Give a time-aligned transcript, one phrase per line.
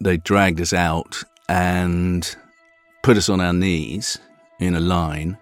[0.00, 2.36] they dragged us out and
[3.02, 4.18] put us on our knees
[4.58, 5.38] in a line.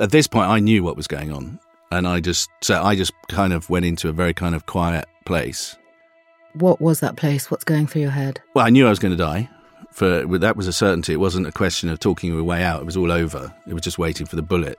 [0.00, 1.58] At this point, I knew what was going on,
[1.90, 5.06] and I just so I just kind of went into a very kind of quiet
[5.24, 5.76] place.
[6.54, 7.50] What was that place?
[7.50, 8.40] What's going through your head?
[8.54, 9.48] Well, I knew I was going to die.
[9.90, 11.12] For that was a certainty.
[11.12, 12.80] It wasn't a question of talking your way out.
[12.80, 13.54] It was all over.
[13.68, 14.78] It was just waiting for the bullet.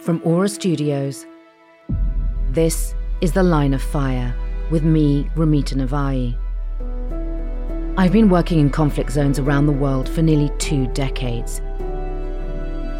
[0.00, 1.26] From Aura Studios,
[2.50, 4.34] this is The Line of Fire
[4.70, 6.36] with me, Ramita Navai.
[7.96, 11.60] I've been working in conflict zones around the world for nearly two decades.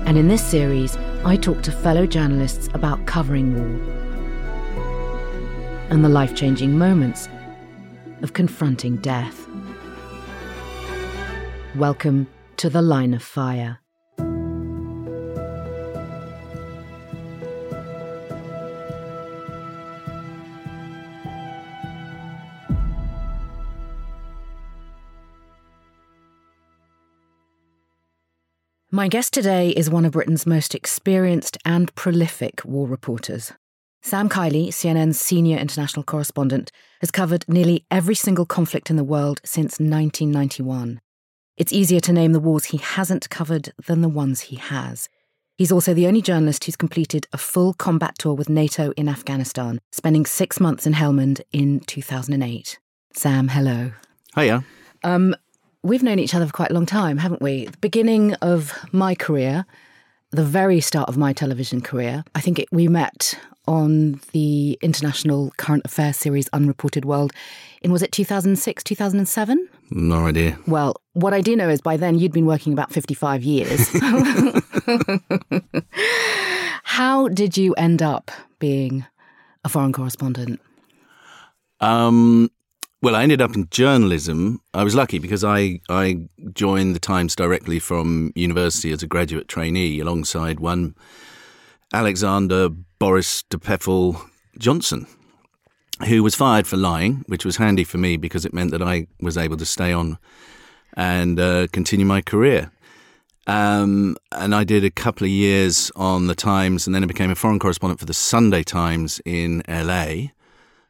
[0.07, 3.93] And in this series, I talk to fellow journalists about covering war
[5.91, 7.29] and the life changing moments
[8.23, 9.48] of confronting death.
[11.74, 13.80] Welcome to the Line of Fire.
[28.97, 33.52] My guest today is one of Britain's most experienced and prolific war reporters.
[34.01, 39.43] Sam Kiley, CNN's senior international correspondent, has covered nearly every single conflict in the world
[39.45, 41.02] since 1991.
[41.59, 45.11] It's easier to name the wars he hasn't covered than the ones he has.
[45.59, 49.79] He's also the only journalist who's completed a full combat tour with NATO in Afghanistan,
[49.93, 52.79] spending six months in Helmand in 2008.
[53.13, 53.93] Sam, hello.
[54.35, 54.65] Hiya.
[55.05, 55.37] Um,
[55.87, 57.66] we've known each other for quite a long time, haven't we?
[57.66, 59.65] The beginning of my career,
[60.30, 65.53] the very start of my television career, I think it, we met on the international
[65.56, 67.32] current affairs series Unreported World
[67.82, 69.69] in, was it 2006, 2007?
[69.91, 70.59] No idea.
[70.66, 73.88] Well, what I do know is by then you'd been working about 55 years.
[76.82, 79.06] How did you end up being
[79.65, 80.60] a foreign correspondent?
[81.81, 82.50] Um,
[83.06, 84.60] well, I ended up in journalism.
[84.75, 89.47] I was lucky because I, I joined the Times directly from university as a graduate
[89.47, 90.97] trainee alongside one
[91.93, 94.21] Alexander Boris de Pfeffel
[94.59, 95.06] Johnson,
[96.09, 99.06] who was fired for lying, which was handy for me because it meant that I
[99.21, 100.19] was able to stay on
[100.94, 102.73] and uh, continue my career.
[103.47, 107.31] Um, and I did a couple of years on the Times, and then I became
[107.31, 110.31] a foreign correspondent for the Sunday Times in LA,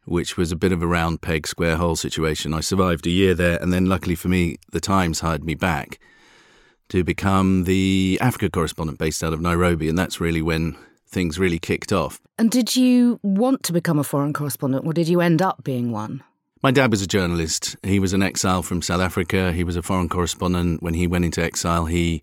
[0.06, 2.55] which was a bit of a round peg, square hole situation.
[2.55, 5.99] I survived a year there, and then luckily for me, the Times hired me back
[6.89, 11.59] to become the Africa correspondent based out of Nairobi, and that's really when things really
[11.59, 12.21] kicked off.
[12.39, 15.91] And did you want to become a foreign correspondent, or did you end up being
[15.91, 16.22] one?
[16.62, 17.77] My dad was a journalist.
[17.83, 19.53] He was an exile from South Africa.
[19.53, 20.83] He was a foreign correspondent.
[20.83, 22.22] When he went into exile, he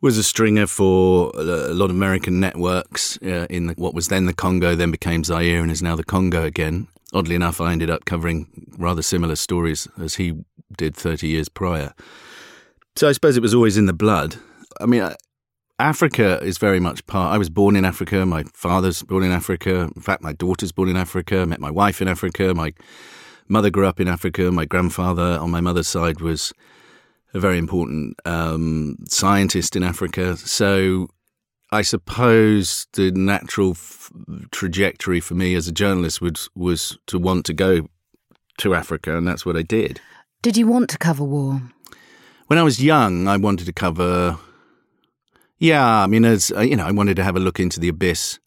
[0.00, 4.26] was a stringer for a lot of American networks uh, in the, what was then
[4.26, 6.86] the Congo, then became Zaire, and is now the Congo again.
[7.12, 8.46] Oddly enough, I ended up covering
[8.76, 10.34] rather similar stories as he
[10.76, 11.94] did 30 years prior.
[12.96, 14.36] So I suppose it was always in the blood.
[14.80, 15.08] I mean,
[15.78, 17.32] Africa is very much part.
[17.32, 18.26] I was born in Africa.
[18.26, 19.90] My father's born in Africa.
[19.94, 21.46] In fact, my daughter's born in Africa.
[21.46, 22.52] Met my wife in Africa.
[22.54, 22.72] My
[23.48, 24.50] mother grew up in Africa.
[24.50, 26.52] My grandfather on my mother's side was
[27.32, 30.36] a very important um, scientist in Africa.
[30.36, 31.08] So
[31.70, 34.10] I suppose the natural f-
[34.50, 37.88] trajectory for me as a journalist would, was to want to go
[38.58, 40.00] to Africa, and that's what I did.
[40.42, 41.60] Did you want to cover war?
[42.46, 44.38] When I was young, I wanted to cover
[45.58, 47.88] yeah, I mean, as uh, you know, I wanted to have a look into the
[47.88, 48.38] abyss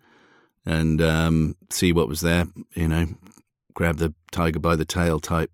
[0.66, 2.48] and um, see what was there.
[2.74, 3.08] You know,
[3.74, 5.52] grab the tiger by the tail type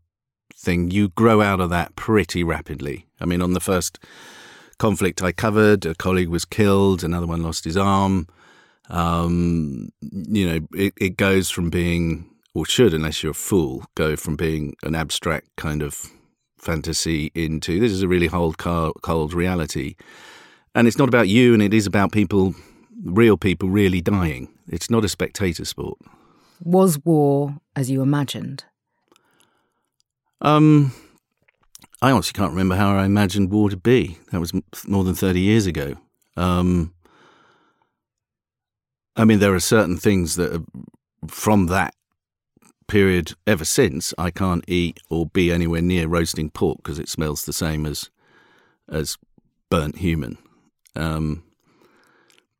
[0.55, 0.91] thing.
[0.91, 3.07] You grow out of that pretty rapidly.
[3.19, 3.99] I mean, on the first
[4.77, 8.27] conflict I covered, a colleague was killed, another one lost his arm.
[8.89, 14.15] Um, you know, it, it goes from being, or should, unless you're a fool, go
[14.15, 16.09] from being an abstract kind of
[16.57, 19.95] fantasy into this is a really cold, cold reality.
[20.73, 22.55] And it's not about you, and it is about people,
[23.03, 24.49] real people, really dying.
[24.67, 25.97] It's not a spectator sport.
[26.63, 28.65] Was war as you imagined?
[30.41, 30.93] Um,
[32.01, 34.17] I honestly can't remember how I imagined war to be.
[34.31, 34.53] That was
[34.87, 35.95] more than 30 years ago.
[36.35, 36.93] Um,
[39.15, 40.63] I mean, there are certain things that are
[41.27, 41.95] from that
[42.87, 47.45] period ever since I can't eat or be anywhere near roasting pork because it smells
[47.45, 48.09] the same as
[48.89, 49.17] as
[49.69, 50.37] burnt human.
[50.95, 51.43] Um,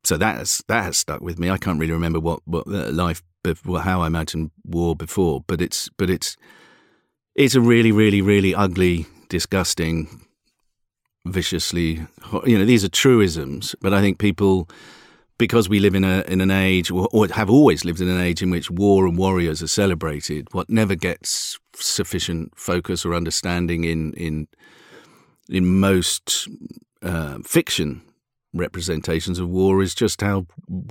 [0.04, 1.50] so that has, that has stuck with me.
[1.50, 3.24] I can't really remember what what life
[3.66, 6.36] how I imagined war before, but it's but it's
[7.36, 10.22] it's a really really really ugly, disgusting,
[11.26, 12.06] viciously
[12.46, 14.70] you know these are truisms, but I think people
[15.38, 18.42] because we live in a in an age, or, have always lived in an age
[18.42, 24.14] in which war and warriors are celebrated, what never gets sufficient focus or understanding in
[24.14, 24.48] in
[25.50, 26.48] in most
[27.04, 28.02] uh, fiction
[28.54, 30.48] representations of war is just how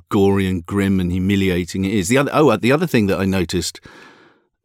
[0.09, 2.09] gory and grim and humiliating it is.
[2.09, 3.81] The other oh, the other thing that I noticed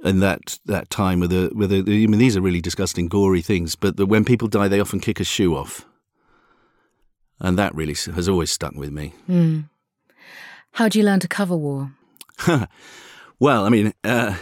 [0.04, 3.42] in that that time with the with the, I mean these are really disgusting, gory
[3.42, 5.86] things, but the, when people die, they often kick a shoe off,
[7.40, 9.14] and that really has always stuck with me.
[9.30, 9.70] Mm.
[10.74, 11.92] How do you learn to cover war?
[13.40, 14.38] well, I mean, uh,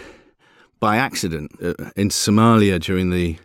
[0.79, 3.37] by accident uh, in Somalia during the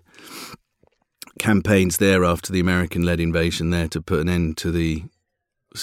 [1.38, 5.04] campaigns there after the American-led invasion there to put an end to the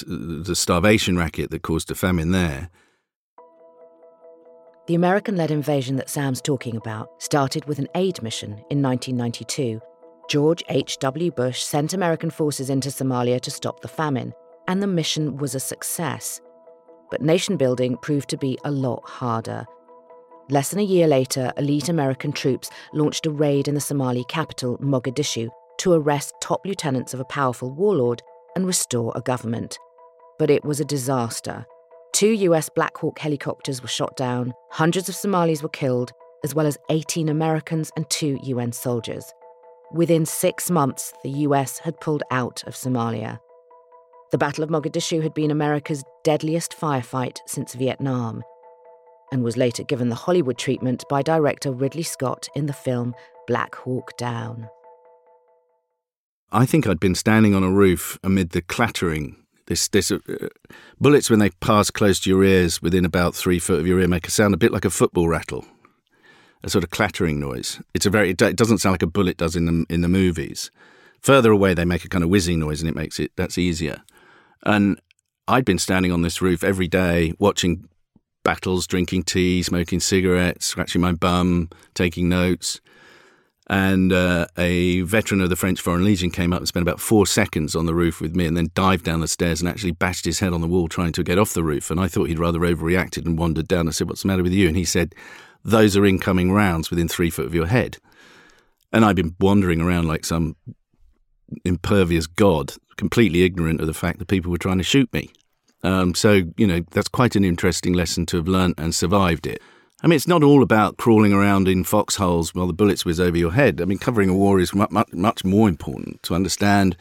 [0.07, 2.69] the starvation racket that caused a famine there.
[4.91, 9.79] The American led invasion that Sam's talking about started with an aid mission in 1992.
[10.29, 11.31] George H.W.
[11.31, 14.33] Bush sent American forces into Somalia to stop the famine,
[14.67, 16.41] and the mission was a success.
[17.09, 19.65] But nation building proved to be a lot harder.
[20.49, 24.77] Less than a year later, elite American troops launched a raid in the Somali capital,
[24.79, 25.47] Mogadishu,
[25.77, 28.21] to arrest top lieutenants of a powerful warlord
[28.57, 29.79] and restore a government.
[30.37, 31.65] But it was a disaster.
[32.21, 36.11] Two US Black Hawk helicopters were shot down, hundreds of Somalis were killed,
[36.43, 39.25] as well as 18 Americans and two UN soldiers.
[39.91, 43.39] Within six months, the US had pulled out of Somalia.
[44.31, 48.43] The Battle of Mogadishu had been America's deadliest firefight since Vietnam,
[49.31, 53.15] and was later given the Hollywood treatment by director Ridley Scott in the film
[53.47, 54.69] Black Hawk Down.
[56.51, 59.40] I think I'd been standing on a roof amid the clattering.
[59.71, 60.19] This, this uh,
[60.99, 64.07] bullets, when they pass close to your ears, within about three foot of your ear,
[64.09, 65.63] make a sound a bit like a football rattle,
[66.61, 67.81] a sort of clattering noise.
[67.93, 68.31] It's a very.
[68.31, 70.71] It doesn't sound like a bullet does in the in the movies.
[71.21, 74.01] Further away, they make a kind of whizzing noise, and it makes it that's easier.
[74.63, 74.99] And
[75.47, 77.87] I'd been standing on this roof every day, watching
[78.43, 82.81] battles, drinking tea, smoking cigarettes, scratching my bum, taking notes.
[83.71, 87.25] And uh, a veteran of the French Foreign Legion came up and spent about four
[87.25, 90.25] seconds on the roof with me and then dived down the stairs and actually bashed
[90.25, 91.89] his head on the wall trying to get off the roof.
[91.89, 93.87] And I thought he'd rather overreacted and wandered down.
[93.87, 94.67] I said, What's the matter with you?
[94.67, 95.15] And he said,
[95.63, 97.97] Those are incoming rounds within three foot of your head.
[98.91, 100.57] And I'd been wandering around like some
[101.63, 105.31] impervious god, completely ignorant of the fact that people were trying to shoot me.
[105.81, 109.61] Um, so, you know, that's quite an interesting lesson to have learnt and survived it.
[110.03, 113.37] I mean, it's not all about crawling around in foxholes while the bullets whiz over
[113.37, 113.79] your head.
[113.81, 116.97] I mean, covering a war is much, much more important to understand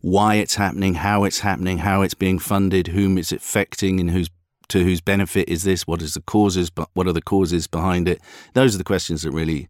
[0.00, 4.30] why it's happening, how it's happening, how it's being funded, whom it's affecting, and who's
[4.68, 5.86] to whose benefit is this?
[5.86, 6.70] What is the causes?
[6.70, 8.20] But what are the causes behind it?
[8.52, 9.68] Those are the questions that really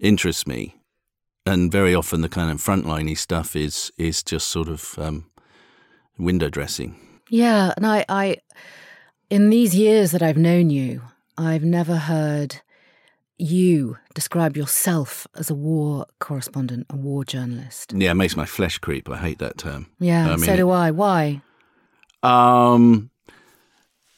[0.00, 0.76] interest me.
[1.46, 5.30] And very often, the kind of frontliney stuff is is just sort of um,
[6.18, 6.96] window dressing.
[7.30, 8.38] Yeah, and I, I,
[9.30, 11.02] in these years that I've known you,
[11.38, 12.60] I've never heard
[13.38, 17.92] you describe yourself as a war correspondent, a war journalist.
[17.94, 19.08] Yeah, it makes my flesh creep.
[19.08, 19.86] I hate that term.
[20.00, 20.90] Yeah, I mean, so do I.
[20.90, 21.40] Why?
[22.24, 23.10] Um,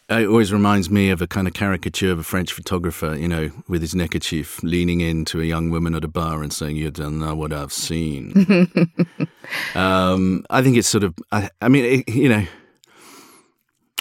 [0.09, 3.51] it always reminds me of a kind of caricature of a French photographer, you know,
[3.69, 7.19] with his neckerchief leaning into a young woman at a bar and saying, You don't
[7.19, 8.33] know what I've seen.
[9.75, 12.47] um, I think it's sort of, I, I mean, it, you know,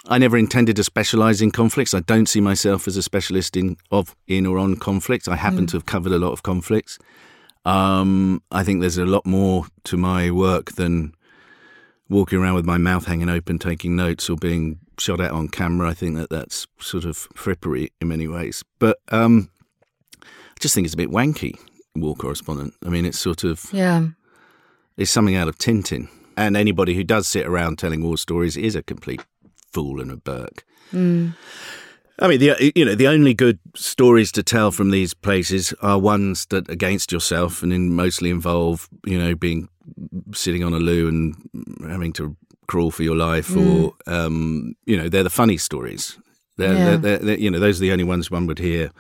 [0.08, 1.94] I never intended to specialize in conflicts.
[1.94, 5.28] I don't see myself as a specialist in of in or on conflicts.
[5.28, 5.70] I happen mm.
[5.70, 6.98] to have covered a lot of conflicts.
[7.66, 11.14] Um, I think there's a lot more to my work than
[12.10, 15.90] walking around with my mouth hanging open, taking notes, or being shot at on camera.
[15.90, 18.64] I think that that's sort of frippery in many ways.
[18.80, 19.50] But um,
[20.24, 21.60] I just think it's a bit wanky.
[21.96, 22.74] War correspondent.
[22.86, 24.08] I mean, it's sort of yeah.
[24.98, 26.10] It's something out of Tintin.
[26.36, 29.22] And anybody who does sit around telling war stories is a complete
[29.72, 30.64] fool and a berk.
[30.94, 31.36] Mm.
[32.22, 35.98] I mean, the you know the only good stories to tell from these places are
[35.98, 39.70] ones that against yourself and in mostly involve you know being
[40.34, 41.36] sitting on a loo and
[41.90, 42.36] having to
[42.68, 43.84] crawl for your life, mm.
[43.84, 46.18] or um, you know they're the funny stories.
[46.58, 46.98] They're, yeah.
[46.98, 48.92] they're, they're, you know those are the only ones one would hear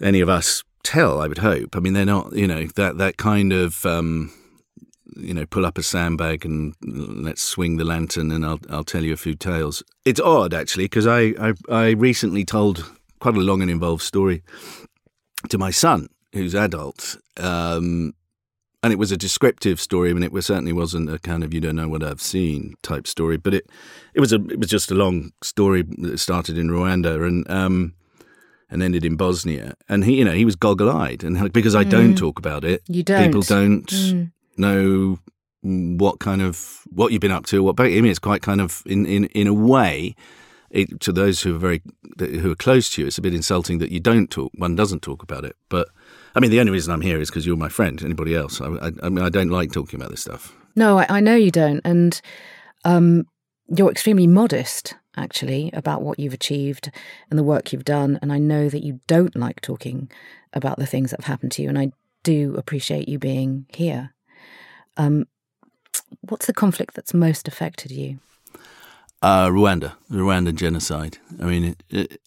[0.00, 1.20] any of us tell.
[1.20, 1.76] I would hope.
[1.76, 3.84] I mean, they're not you know that that kind of.
[3.84, 4.32] Um,
[5.16, 9.04] you know, pull up a sandbag and let's swing the lantern, and I'll I'll tell
[9.04, 9.82] you a few tales.
[10.04, 12.90] It's odd actually because I, I I recently told
[13.20, 14.42] quite a long and involved story
[15.48, 18.14] to my son, who's adult, um,
[18.82, 20.10] and it was a descriptive story.
[20.10, 22.74] I mean, it was, certainly wasn't a kind of you don't know what I've seen
[22.82, 23.66] type story, but it
[24.14, 27.50] it was a it was just a long story that started in Rwanda and.
[27.50, 27.94] Um,
[28.70, 31.90] and ended in Bosnia, and he, you know, he was goggle-eyed, and because I mm.
[31.90, 33.26] don't talk about it, you don't.
[33.26, 35.18] people don't mm know
[35.62, 37.62] what kind of what you've been up to.
[37.62, 40.14] What I mean, it's quite kind of in in in a way.
[40.70, 41.82] It, to those who are very
[42.18, 44.52] who are close to you, it's a bit insulting that you don't talk.
[44.54, 45.54] One doesn't talk about it.
[45.68, 45.88] But
[46.34, 48.02] I mean, the only reason I'm here is because you're my friend.
[48.02, 48.58] Anybody else?
[48.58, 50.56] I, I, I, mean, I don't like talking about this stuff.
[50.74, 52.18] No, I, I know you don't, and
[52.84, 53.26] um,
[53.68, 56.90] you're extremely modest actually about what you've achieved
[57.28, 58.18] and the work you've done.
[58.22, 60.10] And I know that you don't like talking
[60.54, 61.92] about the things that have happened to you, and I
[62.22, 64.14] do appreciate you being here.
[64.96, 65.26] Um,
[66.20, 68.18] what's the conflict that's most affected you?
[69.20, 71.18] Uh, Rwanda, the Rwandan genocide.
[71.40, 72.20] I mean, it, it,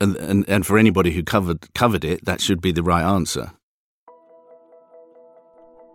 [0.00, 3.52] and, and and for anybody who covered covered it, that should be the right answer.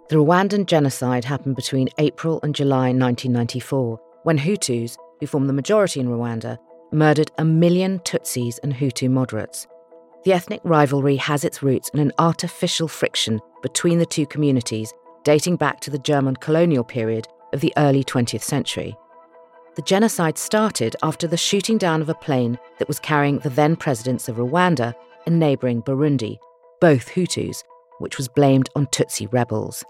[0.09, 5.99] The Rwandan genocide happened between April and July 1994, when Hutus, who form the majority
[5.99, 6.57] in Rwanda,
[6.93, 9.67] murdered a million Tutsis and Hutu moderates.
[10.23, 14.93] The ethnic rivalry has its roots in an artificial friction between the two communities
[15.27, 18.95] dating back to the German colonial period of the early 20th century.
[19.75, 23.75] The genocide started after the shooting down of a plane that was carrying the then
[23.75, 24.93] presidents of Rwanda
[25.25, 26.37] and neighbouring Burundi,
[26.79, 27.61] both Hutus,
[27.99, 29.83] which was blamed on Tutsi rebels.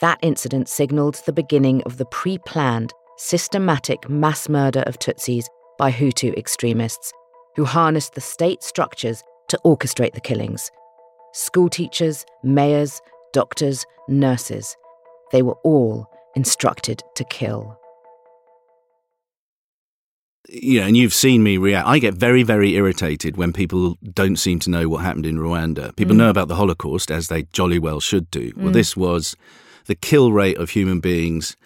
[0.00, 5.44] That incident signalled the beginning of the pre planned, systematic mass murder of Tutsis
[5.76, 7.12] by Hutu extremists
[7.54, 10.70] who harnessed the state structures to orchestrate the killings.
[11.34, 13.02] Schoolteachers, mayors,
[13.34, 14.74] doctors, nurses.
[15.32, 17.78] They were all instructed to kill.
[20.48, 21.88] You know, and you've seen me react.
[21.88, 25.94] I get very, very irritated when people don't seem to know what happened in Rwanda.
[25.96, 26.18] People mm.
[26.18, 28.52] know about the Holocaust, as they jolly well should do.
[28.52, 28.56] Mm.
[28.56, 29.36] Well, this was
[29.86, 31.56] the kill rate of human beings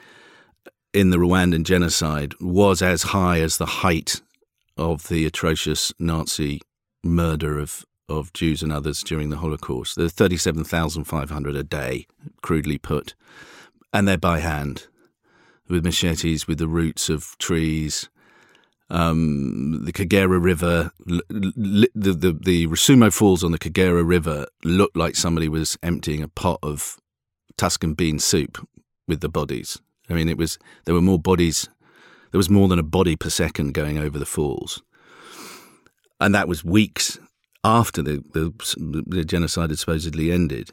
[0.94, 4.22] in the Rwandan genocide was as high as the height
[4.76, 6.60] of the atrocious Nazi
[7.04, 9.96] murder of of Jews and others during the Holocaust.
[9.96, 12.06] There's 37,500 a day,
[12.42, 13.14] crudely put,
[13.92, 14.86] and they're by hand
[15.68, 18.08] with machetes, with the roots of trees.
[18.90, 25.14] Um, the Kagera River, the, the, the Rusumo Falls on the Kagera River looked like
[25.14, 26.96] somebody was emptying a pot of
[27.58, 28.66] Tuscan bean soup
[29.06, 29.78] with the bodies.
[30.08, 31.68] I mean, it was there were more bodies.
[32.30, 34.82] There was more than a body per second going over the falls,
[36.18, 37.18] and that was weeks
[37.64, 40.70] after the, the, the genocide had supposedly ended.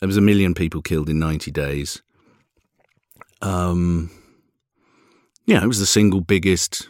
[0.00, 2.02] There was a million people killed in 90 days.
[3.42, 4.10] Um,
[5.46, 6.88] yeah, it was the single biggest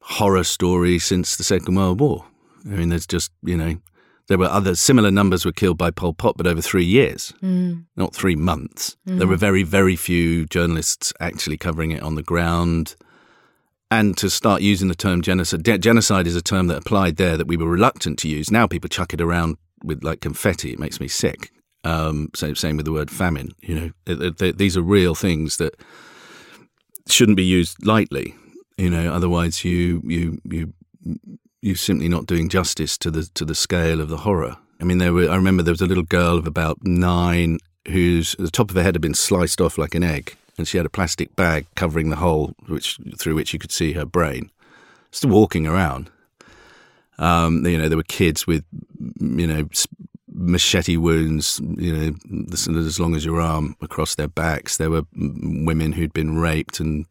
[0.00, 2.24] horror story since the Second World War.
[2.64, 3.76] I mean, there's just, you know,
[4.28, 7.84] there were other similar numbers were killed by Pol Pot, but over three years, mm.
[7.96, 8.96] not three months.
[9.06, 9.18] Mm.
[9.18, 12.94] There were very, very few journalists actually covering it on the ground
[13.90, 15.64] and to start using the term genocide.
[15.80, 18.50] genocide is a term that applied there that we were reluctant to use.
[18.50, 20.72] Now people chuck it around with like confetti.
[20.72, 21.50] It makes me sick.
[21.84, 23.52] Um, same, same with the word famine.
[23.60, 25.74] You know, it, it, these are real things that
[27.08, 28.34] shouldn't be used lightly.
[28.76, 30.72] You know, otherwise you you you
[31.62, 34.56] you're simply not doing justice to the to the scale of the horror.
[34.80, 35.28] I mean, there were.
[35.28, 38.82] I remember there was a little girl of about nine whose the top of her
[38.82, 42.10] head had been sliced off like an egg and she had a plastic bag covering
[42.10, 44.50] the hole which through which you could see her brain.
[45.10, 46.10] Still walking around.
[47.18, 48.64] Um, you know, there were kids with,
[49.20, 49.68] you know,
[50.30, 54.76] machete wounds, you know, as long as your arm across their backs.
[54.76, 57.06] There were women who'd been raped and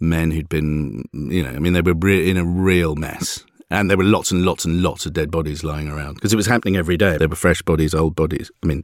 [0.00, 3.44] men who'd been, you know, I mean, they were in a real mess.
[3.72, 6.36] And there were lots and lots and lots of dead bodies lying around because it
[6.36, 7.16] was happening every day.
[7.18, 8.50] There were fresh bodies, old bodies.
[8.64, 8.82] I mean,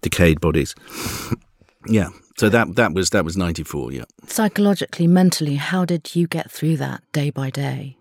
[0.00, 0.76] decayed bodies.
[1.88, 3.92] Yeah, so that that was that was ninety four.
[3.92, 4.04] Yeah.
[4.26, 7.96] Psychologically, mentally, how did you get through that day by day?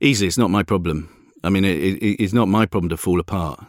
[0.00, 0.26] Easy.
[0.26, 1.08] It's not my problem.
[1.42, 3.64] I mean, it, it, it's not my problem to fall apart.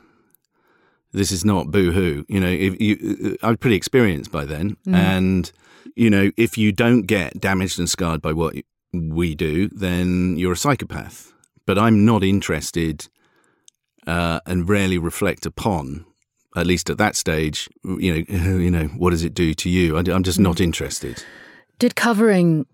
[1.12, 2.26] This is not boo hoo.
[2.28, 4.96] You know, if you, I was pretty experienced by then, mm.
[4.96, 5.52] and
[5.96, 8.56] you know, if you don't get damaged and scarred by what
[8.92, 11.32] we do, then you're a psychopath.
[11.66, 13.08] But I'm not interested,
[14.06, 16.06] uh, and rarely reflect upon
[16.56, 18.24] at least at that stage, you know,
[18.58, 19.98] you know, what does it do to you?
[19.98, 20.66] I, am just not hmm.
[20.66, 21.24] interested.
[21.80, 22.66] Did covering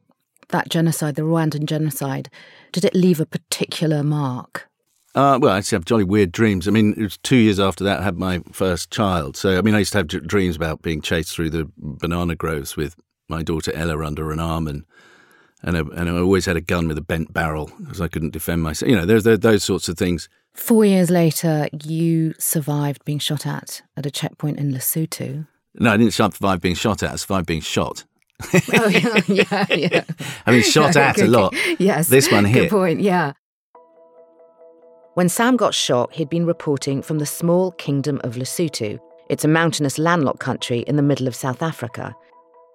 [0.50, 2.30] that genocide, the Rwandan genocide,
[2.72, 4.68] did it leave a particular mark?
[5.14, 6.68] Uh, well, I used to have jolly weird dreams.
[6.68, 9.36] I mean, it was two years after that I had my first child.
[9.36, 12.78] So, I mean, I used to have dreams about being chased through the banana groves
[12.78, 12.96] with
[13.28, 14.86] my daughter Ella under an arm and
[15.64, 18.32] and, a, and I always had a gun with a bent barrel because I couldn't
[18.34, 18.90] defend myself.
[18.90, 20.28] You know, there's there, those sorts of things.
[20.54, 25.48] Four years later, you survived being shot at at a checkpoint in Lesotho.
[25.76, 27.12] No, I didn't survive being shot at.
[27.12, 28.04] I survived being shot.
[28.54, 30.04] oh yeah, yeah, yeah.
[30.46, 31.56] I mean, shot at a lot.
[31.80, 32.64] Yes, this one hit.
[32.64, 33.02] Good point.
[33.02, 33.34] Yeah.
[35.14, 38.98] When Sam got shot, he'd been reporting from the small kingdom of Lesotho,
[39.30, 42.14] It's a mountainous landlocked country in the middle of South Africa.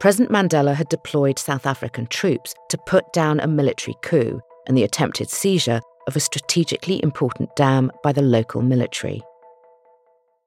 [0.00, 4.84] President Mandela had deployed South African troops to put down a military coup and the
[4.84, 9.22] attempted seizure of a strategically important dam by the local military.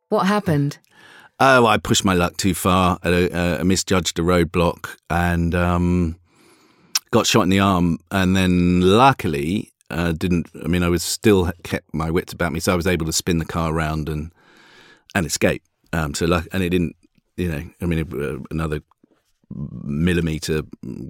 [0.09, 0.79] What happened?
[1.39, 2.99] Oh, I pushed my luck too far.
[3.03, 6.17] I, uh, misjudged a roadblock and um,
[7.11, 7.99] got shot in the arm.
[8.11, 10.47] And then luckily, uh, didn't.
[10.63, 13.13] I mean, I was still kept my wits about me, so I was able to
[13.13, 14.31] spin the car around and
[15.15, 15.63] and escape.
[15.93, 16.95] Um, so, and it didn't.
[17.37, 18.81] You know, I mean, uh, another
[19.53, 20.61] millimeter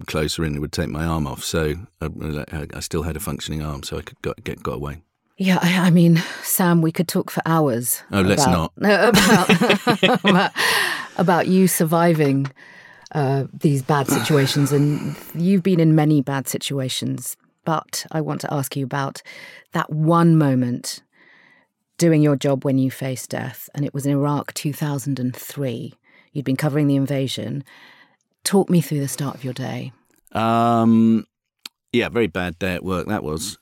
[0.07, 1.43] closer in, it would take my arm off.
[1.43, 5.01] So I, I still had a functioning arm, so I could got, get got away.
[5.37, 8.03] Yeah, I, I, mean, Sam, we could talk for hours.
[8.11, 9.09] Oh, let's about, not.
[9.09, 10.51] About, about,
[11.15, 12.51] about, you surviving
[13.13, 17.37] uh, these bad situations, and you've been in many bad situations.
[17.63, 19.21] But I want to ask you about
[19.71, 21.01] that one moment
[21.97, 25.93] doing your job when you faced death, and it was in Iraq 2003.
[26.33, 27.63] You'd been covering the invasion,
[28.43, 29.91] Talk me through the start of your day.
[30.31, 31.25] Um,
[31.91, 33.57] yeah, very bad day at work that was.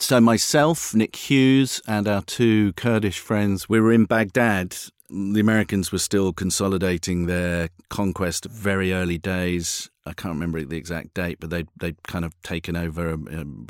[0.00, 4.74] So myself, Nick Hughes, and our two Kurdish friends, we were in Baghdad
[5.10, 9.90] the Americans were still consolidating their conquest very early days.
[10.04, 13.66] I can't remember the exact date, but they'd, they'd kind of taken over um, um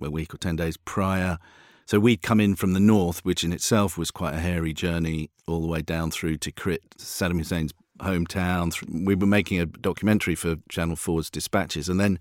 [0.00, 1.38] a week or 10 days prior.
[1.86, 5.30] So we'd come in from the north, which in itself was quite a hairy journey,
[5.46, 8.74] all the way down through Tikrit, Saddam Hussein's hometown.
[9.06, 12.18] We were making a documentary for Channel 4's Dispatches, and then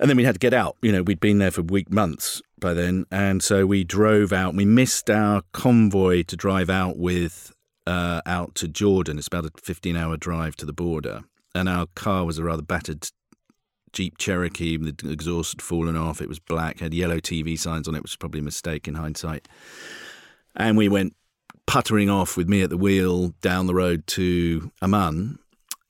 [0.00, 0.76] and then we had to get out.
[0.80, 4.54] You know, we'd been there for week months by then, and so we drove out.
[4.54, 7.52] We missed our convoy to drive out with
[7.88, 9.18] uh, out to Jordan.
[9.18, 11.24] It's about a 15 hour drive to the border.
[11.54, 13.08] And our car was a rather battered
[13.92, 14.76] Jeep Cherokee.
[14.76, 16.20] The exhaust had fallen off.
[16.20, 18.94] It was black, had yellow TV signs on it, which was probably a mistake in
[18.94, 19.48] hindsight.
[20.54, 21.16] And we went
[21.66, 25.38] puttering off with me at the wheel down the road to Amman.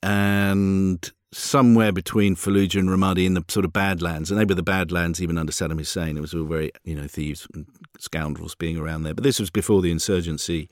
[0.01, 4.63] And somewhere between Fallujah and Ramadi in the sort of Badlands, and they were the
[4.63, 6.17] Badlands even under Saddam Hussein.
[6.17, 7.65] It was all very, you know, thieves and
[7.99, 9.13] scoundrels being around there.
[9.13, 10.69] But this was before the insurgency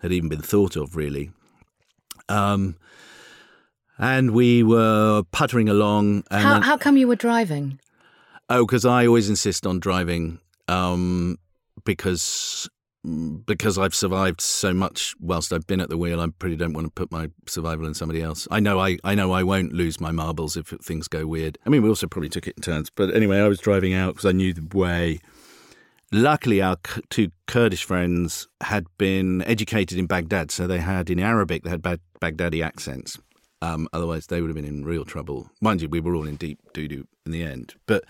[0.00, 1.30] had even been thought of, really.
[2.28, 2.76] Um,
[3.98, 6.24] and we were puttering along.
[6.30, 7.78] how, how come you were driving?
[8.48, 11.38] Oh, because I always insist on driving um,
[11.84, 12.68] because
[13.46, 16.20] because I've survived so much whilst I've been at the wheel.
[16.20, 18.46] I pretty don't want to put my survival in somebody else.
[18.50, 21.56] I know I, I know I won't lose my marbles if things go weird.
[21.64, 24.14] I mean, we also probably took it in turns, but anyway, I was driving out
[24.14, 25.20] because I knew the way.
[26.12, 26.76] Luckily, our
[27.08, 31.82] two Kurdish friends had been educated in Baghdad, so they had in Arabic they had
[31.82, 33.18] Baghdadi accents.
[33.62, 35.50] Um, otherwise, they would have been in real trouble.
[35.60, 37.74] Mind you, we were all in deep doo doo in the end.
[37.86, 38.04] But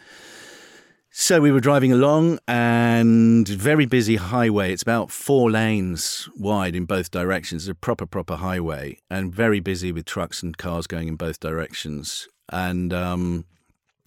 [1.10, 4.72] so we were driving along, and very busy highway.
[4.72, 7.64] It's about four lanes wide in both directions.
[7.64, 11.38] It's a proper, proper highway, and very busy with trucks and cars going in both
[11.40, 12.28] directions.
[12.48, 13.44] And um,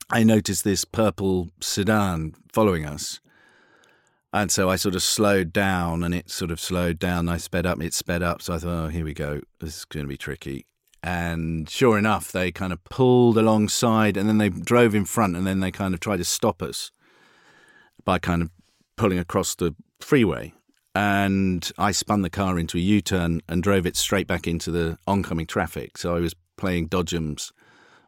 [0.10, 3.20] I noticed this purple sedan following us
[4.34, 7.30] and so I sort of slowed down and it sort of slowed down.
[7.30, 8.42] I sped up, and it sped up.
[8.42, 9.42] So I thought, oh, here we go.
[9.60, 10.66] This is going to be tricky.
[11.04, 15.46] And sure enough, they kind of pulled alongside and then they drove in front and
[15.46, 16.92] then they kind of tried to stop us
[18.06, 18.50] by kind of
[18.96, 20.54] pulling across the freeway.
[20.96, 24.72] And I spun the car into a U turn and drove it straight back into
[24.72, 25.98] the oncoming traffic.
[25.98, 27.52] So I was playing dodgems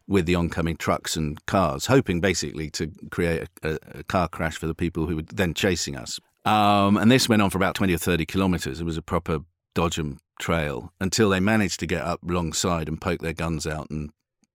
[0.07, 4.67] with the oncoming trucks and cars, hoping basically to create a, a car crash for
[4.67, 6.19] the people who were then chasing us.
[6.45, 8.79] Um, and this went on for about 20 or 30 kilometres.
[8.79, 9.39] It was a proper
[9.75, 14.11] dodgem trail until they managed to get up alongside and poke their guns out and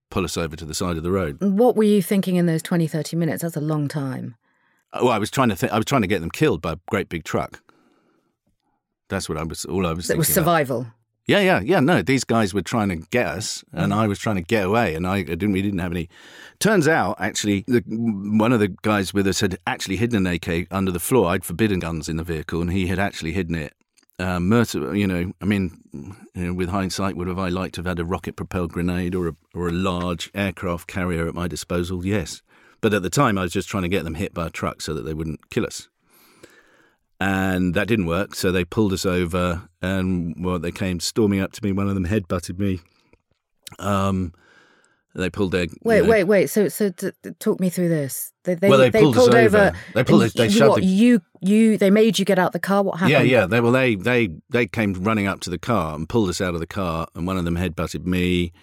[0.09, 1.37] pull us over to the side of the road.
[1.41, 3.41] What were you thinking in those 20, 30 minutes?
[3.41, 4.35] That's a long time.
[4.93, 6.77] Well, I was trying to th- I was trying to get them killed by a
[6.89, 7.61] great big truck.
[9.07, 9.63] That's what I was.
[9.65, 10.07] All I was.
[10.07, 10.17] Thinking.
[10.17, 10.81] It was survival.
[10.81, 10.93] About.
[11.31, 11.79] Yeah, yeah, yeah.
[11.79, 13.95] No, these guys were trying to get us, and mm.
[13.95, 15.53] I was trying to get away, and I didn't.
[15.53, 16.09] We didn't have any.
[16.59, 20.67] Turns out, actually, the, one of the guys with us had actually hidden an AK
[20.71, 21.29] under the floor.
[21.29, 23.73] I'd forbidden guns in the vehicle, and he had actually hidden it.
[24.19, 25.81] Mercer, you know, I mean,
[26.35, 29.29] you know, with hindsight, would have I liked to have had a rocket-propelled grenade or
[29.29, 32.05] a or a large aircraft carrier at my disposal?
[32.05, 32.41] Yes,
[32.81, 34.81] but at the time, I was just trying to get them hit by a truck
[34.81, 35.87] so that they wouldn't kill us
[37.21, 38.33] and that didn't work.
[38.33, 41.71] So they pulled us over, and well, they came storming up to me.
[41.71, 42.79] One of them headbutted me,
[43.79, 44.33] um,
[45.13, 46.47] They pulled their Wait, you know- wait, wait.
[46.49, 48.31] So, so t- t- talk me through this.
[48.45, 49.73] They, they, Well, they pulled us over.
[49.93, 51.77] They pulled us- they you, shoved what, the- you, you.
[51.77, 52.81] They made you get out the car.
[52.81, 53.11] What happened?
[53.27, 53.45] Yeah, yeah.
[53.45, 56.53] They well, they they they came running up to the car and pulled us out
[56.53, 58.53] of the car, and one of them headbutted me,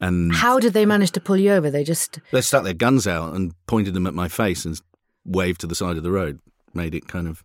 [0.00, 1.70] and How did they manage to pull you over?
[1.70, 2.18] They just.
[2.32, 4.80] they stuck their guns out and pointed them at my face and
[5.26, 6.40] waved to the side of the road,
[6.72, 7.44] made it kind of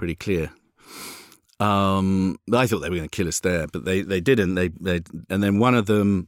[0.00, 0.50] pretty clear.
[1.60, 4.54] Um, I thought they were going to kill us there, but they, they didn't.
[4.54, 6.26] They, they and then one of them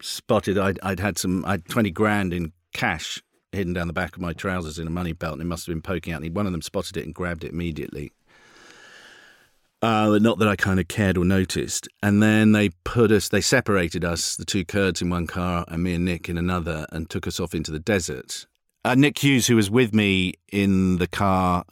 [0.00, 4.22] spotted I'd, I'd had some I'd twenty grand in cash hidden down the back of
[4.22, 6.22] my trousers in a money belt, and it must have been poking out.
[6.22, 8.12] And one of them spotted it and grabbed it immediately.
[9.82, 11.88] Uh, not that I kind of cared or noticed.
[12.00, 15.82] And then they put us, they separated us, the two Kurds in one car and
[15.82, 18.46] me and Nick in another, and took us off into the desert.
[18.84, 21.64] Uh, Nick Hughes, who was with me in the car,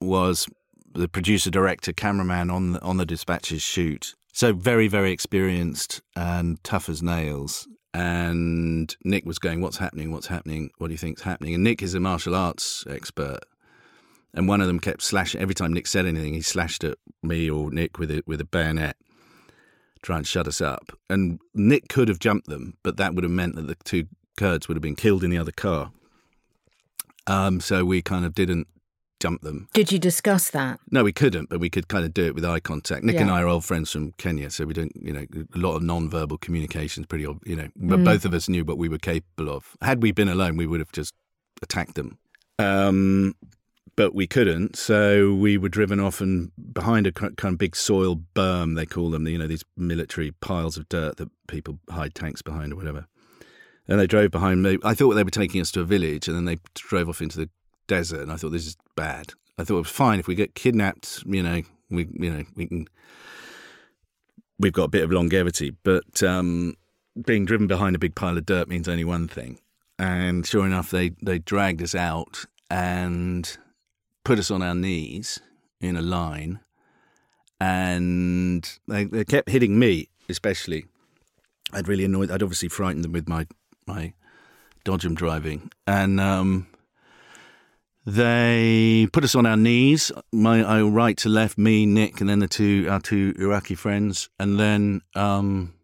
[0.00, 0.48] was
[0.94, 4.14] the producer, director, cameraman on the, on the Dispatches shoot.
[4.32, 7.68] So very, very experienced and tough as nails.
[7.94, 10.12] And Nick was going, "What's happening?
[10.12, 10.70] What's happening?
[10.78, 13.40] What do you think's happening?" And Nick is a martial arts expert,
[14.34, 15.40] and one of them kept slashing.
[15.40, 18.44] Every time Nick said anything, he slashed at me or Nick with a with a
[18.44, 18.96] bayonet,
[20.02, 20.92] try and shut us up.
[21.08, 24.04] And Nick could have jumped them, but that would have meant that the two
[24.36, 25.90] Kurds would have been killed in the other car.
[27.26, 28.68] Um, so we kind of didn't
[29.20, 29.68] jump them.
[29.72, 30.80] Did you discuss that?
[30.90, 33.04] No, we couldn't, but we could kind of do it with eye contact.
[33.04, 35.74] Nick and I are old friends from Kenya, so we don't, you know, a lot
[35.76, 37.88] of non-verbal communication is pretty, ob- you know, Mm.
[37.90, 39.76] but both of us knew what we were capable of.
[39.82, 41.14] Had we been alone, we would have just
[41.62, 42.18] attacked them.
[42.58, 43.34] Um,
[43.96, 48.20] but we couldn't, so we were driven off and behind a kind of big soil
[48.34, 52.40] berm, they call them, you know, these military piles of dirt that people hide tanks
[52.42, 53.06] behind or whatever.
[53.88, 54.78] And they drove behind me.
[54.84, 57.38] I thought they were taking us to a village, and then they drove off into
[57.38, 57.48] the
[57.86, 58.20] desert.
[58.20, 59.32] And I thought this is bad.
[59.56, 61.22] I thought it was fine if we get kidnapped.
[61.24, 62.86] You know, we you know we can.
[64.58, 66.74] We've got a bit of longevity, but um,
[67.24, 69.60] being driven behind a big pile of dirt means only one thing.
[70.00, 73.56] And sure enough, they they dragged us out and
[74.24, 75.38] put us on our knees
[75.80, 76.58] in a line,
[77.60, 80.86] and they, they kept hitting me especially.
[81.72, 82.30] I'd really annoyed.
[82.30, 83.46] I'd obviously frightened them with my
[83.86, 84.12] my
[84.84, 86.66] dodgem driving, and um,
[88.08, 90.10] they put us on our knees.
[90.32, 94.30] My I right to left, me, Nick, and then the two our two Iraqi friends,
[94.38, 95.74] and then um,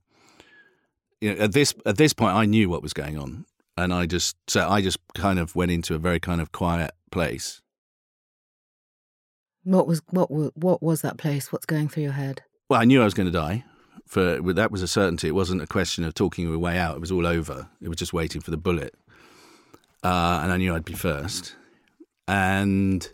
[1.20, 3.44] you know, at this at this point, I knew what was going on,
[3.76, 6.92] and I just so I just kind of went into a very kind of quiet
[7.10, 7.60] place.
[9.64, 11.52] What was what what was that place?
[11.52, 12.42] What's going through your head?
[12.70, 13.64] Well, I knew I was going to die.
[14.06, 15.28] For that was a certainty.
[15.28, 16.96] It wasn't a question of talking your way out.
[16.96, 17.68] It was all over.
[17.82, 18.94] It was just waiting for the bullet,
[20.02, 21.54] uh, and I knew I'd be first.
[22.26, 23.08] And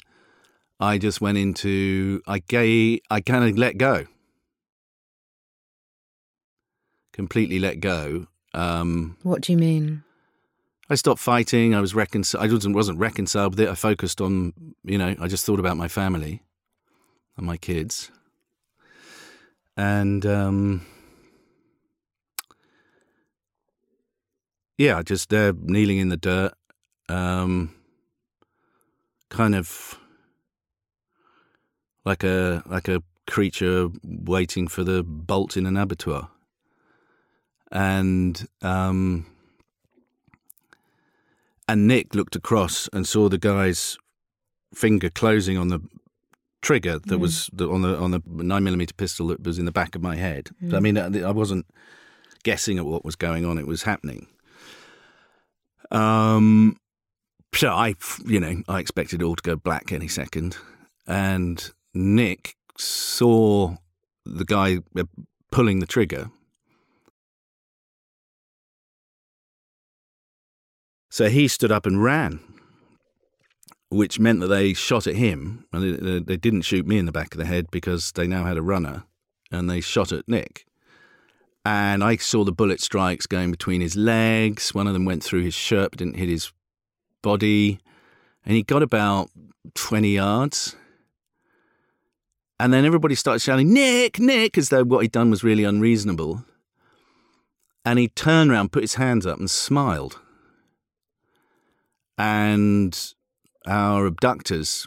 [0.79, 2.23] I just went into.
[2.27, 3.01] I gave.
[3.11, 4.07] I kind of let go.
[7.13, 8.27] Completely let go.
[8.55, 10.05] Um, What do you mean?
[10.89, 11.75] I stopped fighting.
[11.75, 12.45] I was reconciled.
[12.45, 13.69] I wasn't, wasn't reconciled with it.
[13.69, 14.53] I focused on,
[14.85, 16.43] you know, I just thought about my family
[17.37, 18.11] and my kids.
[19.77, 20.85] And, um,
[24.79, 26.55] yeah, just there kneeling in the dirt,
[27.09, 27.73] um,
[29.31, 29.99] kind of
[32.05, 36.29] like a, like a creature waiting for the bolt in an abattoir.
[37.73, 39.27] And, um,
[41.69, 43.97] and Nick looked across and saw the guy's
[44.75, 45.81] finger closing on the
[46.63, 49.73] trigger that was the, on the on the nine millimeter pistol that was in the
[49.73, 50.51] back of my head.
[50.77, 51.67] I mean, I I wasn't
[52.43, 54.27] guessing at what was going on; it was happening.
[55.91, 56.77] Um,
[57.55, 60.57] so I, you know, I expected all to go black any second,
[61.07, 63.77] and Nick saw
[64.25, 65.05] the guy uh,
[65.51, 66.31] pulling the trigger.
[71.11, 72.39] So he stood up and ran,
[73.89, 77.35] which meant that they shot at him, and they didn't shoot me in the back
[77.35, 79.05] of the head because they now had a runner,
[79.51, 80.67] and they shot at Nick.
[81.65, 84.73] And I saw the bullet strikes going between his legs.
[84.73, 86.53] One of them went through his shirt, but didn't hit his
[87.23, 87.81] body,
[88.45, 89.31] and he got about
[89.75, 90.77] twenty yards.
[92.59, 96.45] And then everybody started shouting, Nick, Nick, as though what he'd done was really unreasonable.
[97.87, 100.21] And he turned around, put his hands up, and smiled
[102.21, 103.15] and
[103.67, 104.87] our abductors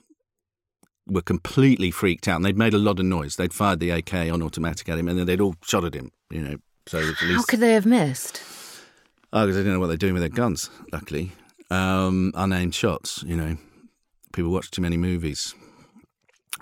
[1.08, 3.36] were completely freaked out and they'd made a lot of noise.
[3.36, 6.12] They'd fired the AK on automatic at him and then they'd all shot at him,
[6.30, 6.58] you know.
[6.86, 8.44] So How least could they have missed?
[9.32, 11.32] Oh, because they didn't know what they're doing with their guns, luckily.
[11.74, 13.58] Um, unaimed shots, you know.
[14.32, 15.56] People watch too many movies.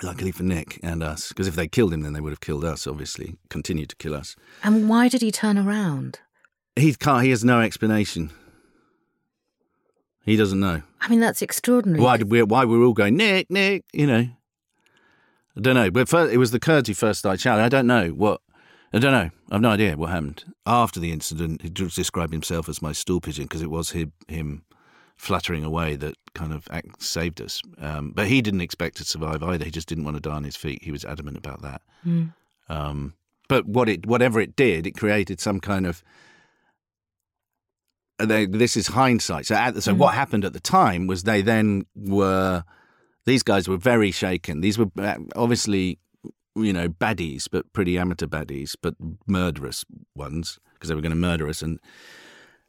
[0.03, 1.29] Luckily for Nick and us.
[1.29, 3.35] Because if they killed him, then they would have killed us, obviously.
[3.49, 4.35] Continued to kill us.
[4.63, 6.19] And why did he turn around?
[6.75, 7.23] he can't.
[7.23, 8.31] He has no explanation.
[10.23, 12.01] He doesn't know I mean, that's extraordinary.
[12.01, 12.17] why.
[12.17, 12.43] Did we?
[12.43, 13.83] Why we're all going Nick, Nick?
[13.91, 14.29] You know.
[15.57, 15.91] I don't know.
[15.91, 17.65] But first, it was the Kurds who first started shouting.
[17.65, 18.39] I don't know what.
[18.93, 19.29] I don't know.
[19.51, 21.61] I've no idea what happened after the incident.
[21.61, 24.63] He described himself as my stool pigeon because it was him, him
[25.21, 27.61] fluttering away that kind of saved us.
[27.77, 29.65] Um, but he didn't expect to survive either.
[29.65, 30.81] He just didn't want to die on his feet.
[30.81, 31.81] He was adamant about that.
[32.03, 32.33] Mm.
[32.69, 33.13] Um,
[33.47, 36.03] but what it, whatever it did, it created some kind of.
[38.19, 39.45] uh, They, this is hindsight.
[39.45, 42.63] So, at, so what happened at the time was they then were.
[43.25, 44.61] These guys were very shaken.
[44.61, 45.99] These were uh, obviously,
[46.55, 48.95] you know, baddies, but pretty amateur baddies, but
[49.27, 51.61] murderous ones because they were going to murder us.
[51.61, 51.79] And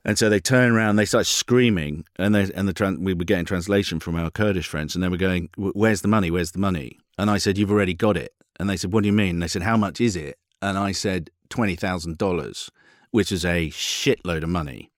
[0.04, 3.44] and so they turn around, they start screaming, and they and the we were getting
[3.44, 6.30] translation from our Kurdish friends, and they were going, "Where's the money?
[6.30, 9.06] Where's the money?" And I said, "You've already got it." And they said, "What do
[9.06, 12.70] you mean?" And they said, "How much is it?" And I said, twenty thousand dollars,
[13.10, 14.90] which is a shitload of money.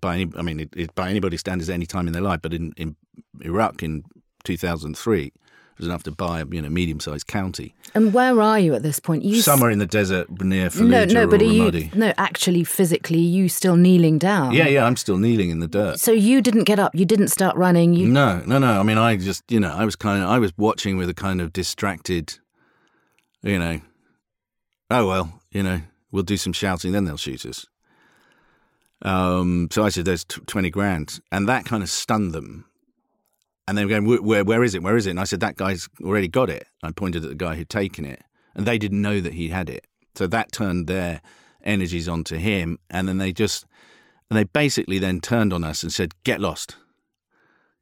[0.00, 2.54] By any, I mean, it, it, by anybody's standards, any time in their life, but
[2.54, 2.96] in, in
[3.42, 4.04] Iraq in
[4.44, 5.32] 2003,
[5.84, 7.74] Enough to buy a you know medium-sized county.
[7.94, 9.24] And where are you at this point?
[9.24, 12.64] You somewhere s- in the desert near Fallujah no, no, but are you, No, actually,
[12.64, 14.52] physically, you still kneeling down.
[14.52, 15.98] Yeah, yeah, I'm still kneeling in the dirt.
[15.98, 16.94] So you didn't get up.
[16.94, 17.94] You didn't start running.
[17.94, 18.08] You...
[18.08, 18.80] No, no, no.
[18.80, 21.14] I mean, I just you know, I was kind of I was watching with a
[21.14, 22.38] kind of distracted,
[23.42, 23.80] you know.
[24.90, 27.66] Oh well, you know, we'll do some shouting, then they'll shoot us.
[29.02, 32.66] Um, so I said, "There's t- twenty grand," and that kind of stunned them
[33.70, 34.82] and they were going, "Wh- where, where is it?
[34.82, 35.10] Where is it?
[35.10, 36.66] And I said, that guy's already got it.
[36.82, 38.22] I pointed at the guy who'd taken it.
[38.54, 39.86] And they didn't know that he had it.
[40.16, 41.22] So that turned their
[41.62, 42.78] energies onto him.
[42.90, 43.64] And then they just,
[44.28, 46.76] and they basically then turned on us and said, get lost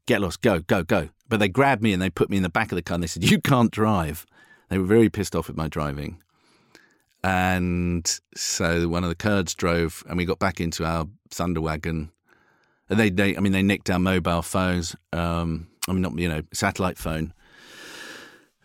[0.09, 1.11] get lost, go, go, go.
[1.29, 3.03] But they grabbed me and they put me in the back of the car and
[3.03, 4.27] they said, You can't drive.
[4.71, 6.21] They were very pissed off with my driving.
[7.23, 12.11] And so one of the Kurds drove and we got back into our Thunder wagon.
[12.89, 14.97] And they, they I mean, they nicked our mobile phones.
[15.13, 17.33] Um, I mean, not, you know, satellite phone.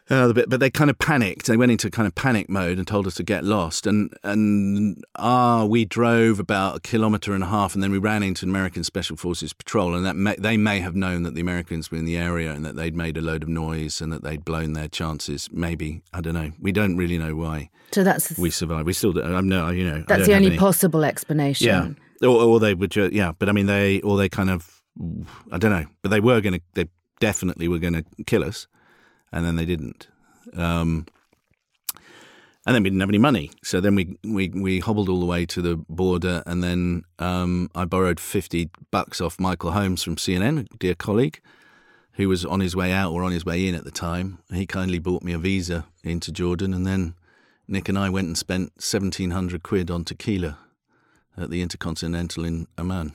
[0.10, 1.46] Uh, but, but they kind of panicked.
[1.46, 3.88] They went into kind of panic mode and told us to get lost.
[3.88, 8.22] And and ah, we drove about a kilometre and a half, and then we ran
[8.22, 9.96] into an American Special Forces patrol.
[9.96, 12.66] And that may, they may have known that the Americans were in the area and
[12.66, 15.50] that they'd made a load of noise and that they'd blown their chances.
[15.54, 16.52] Maybe I don't know.
[16.60, 18.86] We don't really know why so that's we survived.
[18.86, 19.34] We still don't.
[19.34, 20.04] I'm no, you know.
[20.08, 21.68] That's the only any- possible explanation.
[21.68, 22.28] yeah.
[22.28, 23.34] Or, or they would, yeah.
[23.38, 24.82] But I mean, they, or they kind of,
[25.52, 25.86] I don't know.
[26.02, 26.86] But they were going to, they
[27.20, 28.68] definitely were going to kill us,
[29.32, 30.08] and then they didn't.
[30.56, 31.06] Um,
[32.66, 35.26] and then we didn't have any money, so then we, we, we hobbled all the
[35.26, 40.16] way to the border, and then um, I borrowed fifty bucks off Michael Holmes from
[40.16, 41.42] CNN, a dear colleague,
[42.14, 44.40] who was on his way out or on his way in at the time.
[44.54, 47.16] He kindly bought me a visa into Jordan, and then
[47.68, 50.58] Nick and I went and spent seventeen hundred quid on tequila
[51.36, 53.14] at the Intercontinental in Amman.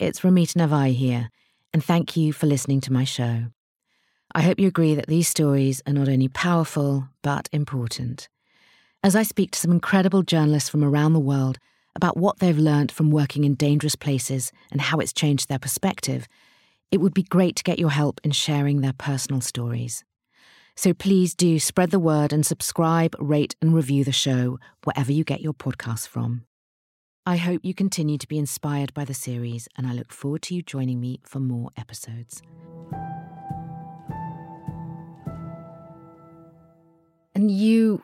[0.00, 1.30] It's Ramita Navai here,
[1.72, 3.44] and thank you for listening to my show.
[4.34, 8.28] I hope you agree that these stories are not only powerful, but important.
[9.02, 11.58] As I speak to some incredible journalists from around the world
[11.94, 16.26] about what they've learned from working in dangerous places and how it's changed their perspective,
[16.90, 20.04] it would be great to get your help in sharing their personal stories.
[20.76, 25.22] So please do spread the word and subscribe, rate, and review the show wherever you
[25.22, 26.46] get your podcasts from.
[27.26, 30.54] I hope you continue to be inspired by the series, and I look forward to
[30.54, 32.42] you joining me for more episodes.
[37.34, 38.02] And you,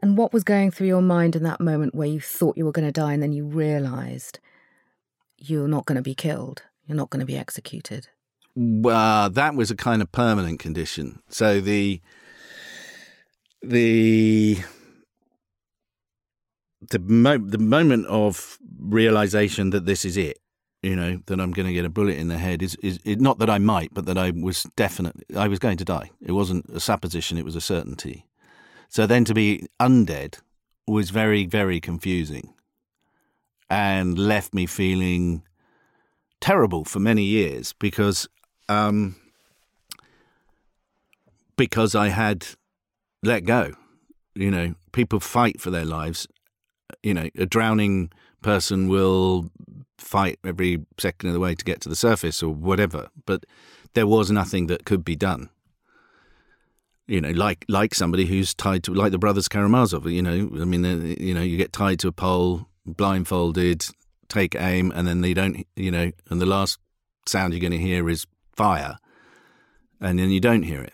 [0.00, 2.70] and what was going through your mind in that moment where you thought you were
[2.70, 4.38] going to die and then you realized
[5.36, 8.06] you're not going to be killed, you're not going to be executed?
[8.54, 11.20] Well, that was a kind of permanent condition.
[11.30, 12.00] So the
[13.60, 14.58] the
[16.80, 20.38] the mo- the moment of realization that this is it,
[20.82, 23.38] you know, that I'm going to get a bullet in the head is is not
[23.38, 26.10] that I might, but that I was definitely I was going to die.
[26.20, 28.26] It wasn't a supposition; it was a certainty.
[28.88, 30.38] So then to be undead
[30.86, 32.54] was very very confusing,
[33.68, 35.42] and left me feeling
[36.40, 38.28] terrible for many years because
[38.68, 39.16] um,
[41.56, 42.46] because I had
[43.22, 43.72] let go.
[44.34, 46.28] You know, people fight for their lives.
[47.02, 48.10] You know, a drowning
[48.42, 49.50] person will
[49.98, 53.44] fight every second of the way to get to the surface or whatever, but
[53.94, 55.50] there was nothing that could be done.
[57.06, 60.10] You know, like like somebody who's tied to like the brothers Karamazov.
[60.10, 63.86] You know, I mean, uh, you know, you get tied to a pole, blindfolded,
[64.28, 65.66] take aim, and then they don't.
[65.74, 66.78] You know, and the last
[67.26, 68.98] sound you're going to hear is fire,
[70.00, 70.92] and then you don't hear it.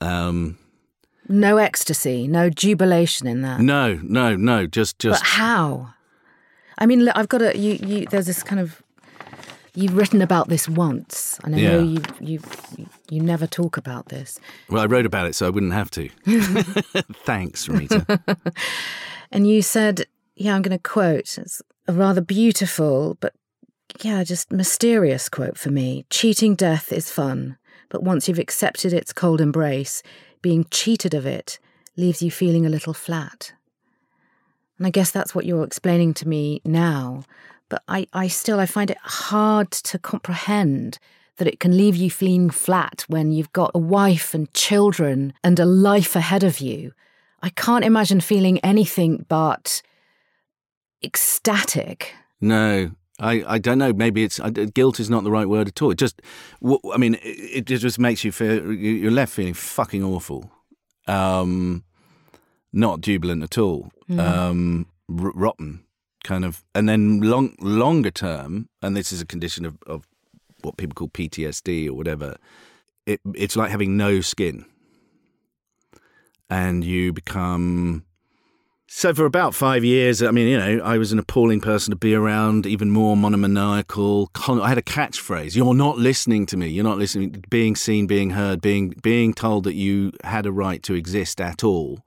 [0.00, 0.58] Um,
[1.28, 3.60] no ecstasy, no jubilation in that.
[3.60, 4.66] No, no, no.
[4.66, 5.20] Just, just.
[5.22, 5.94] But how?
[6.78, 7.56] I mean, look, I've got a.
[7.58, 8.06] You, you.
[8.06, 8.82] There's this kind of.
[9.74, 11.70] You've written about this once, and I Yeah.
[11.72, 12.40] know you, you,
[13.10, 14.40] you never talk about this.
[14.70, 16.08] Well, I wrote about it, so I wouldn't have to.
[17.24, 18.20] Thanks, Ramita.
[19.32, 21.36] And you said, yeah, I'm going to quote.
[21.36, 23.34] It's a rather beautiful, but
[24.00, 26.06] yeah, just mysterious quote for me.
[26.10, 27.58] Cheating death is fun,
[27.90, 30.02] but once you've accepted its cold embrace,
[30.46, 31.58] being cheated of it
[31.96, 33.52] leaves you feeling a little flat.
[34.78, 37.24] And I guess that's what you're explaining to me now.
[37.68, 41.00] But I, I still I find it hard to comprehend
[41.38, 45.58] that it can leave you feeling flat when you've got a wife and children and
[45.58, 46.92] a life ahead of you.
[47.42, 49.82] I can't imagine feeling anything but
[51.02, 52.14] ecstatic.
[52.40, 53.92] No, I, I don't know.
[53.92, 54.38] Maybe it's
[54.74, 55.90] guilt is not the right word at all.
[55.90, 56.20] It just,
[56.62, 60.50] w- I mean, it, it just makes you feel you- you're left feeling fucking awful,
[61.06, 61.84] um,
[62.72, 65.84] not jubilant at all, um, r- rotten
[66.24, 66.62] kind of.
[66.74, 70.06] And then long longer term, and this is a condition of, of
[70.62, 72.36] what people call PTSD or whatever.
[73.06, 74.64] It, it's like having no skin,
[76.50, 78.04] and you become
[78.88, 81.96] so for about five years, I mean, you know, I was an appalling person to
[81.96, 84.30] be around, even more monomaniacal.
[84.48, 86.68] I had a catchphrase: "You're not listening to me.
[86.68, 90.82] You're not listening." Being seen, being heard, being being told that you had a right
[90.84, 92.00] to exist at all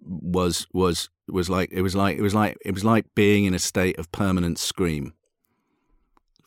[0.00, 3.54] was was was like it was like it was like it was like being in
[3.54, 5.12] a state of permanent scream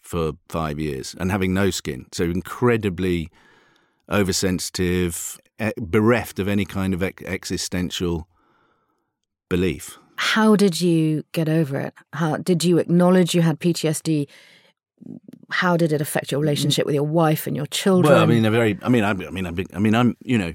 [0.02, 2.08] for five years and having no skin.
[2.12, 3.30] So incredibly
[4.10, 8.28] oversensitive, eh, bereft of any kind of existential
[9.50, 9.98] belief.
[10.18, 11.94] How did you get over it?
[12.14, 14.28] How did you acknowledge you had PTSD?
[15.52, 18.14] How did it affect your relationship with your wife and your children?
[18.14, 18.78] Well, I mean, a very.
[18.82, 20.54] I mean, I, I mean, I'm, I mean, I'm, you know,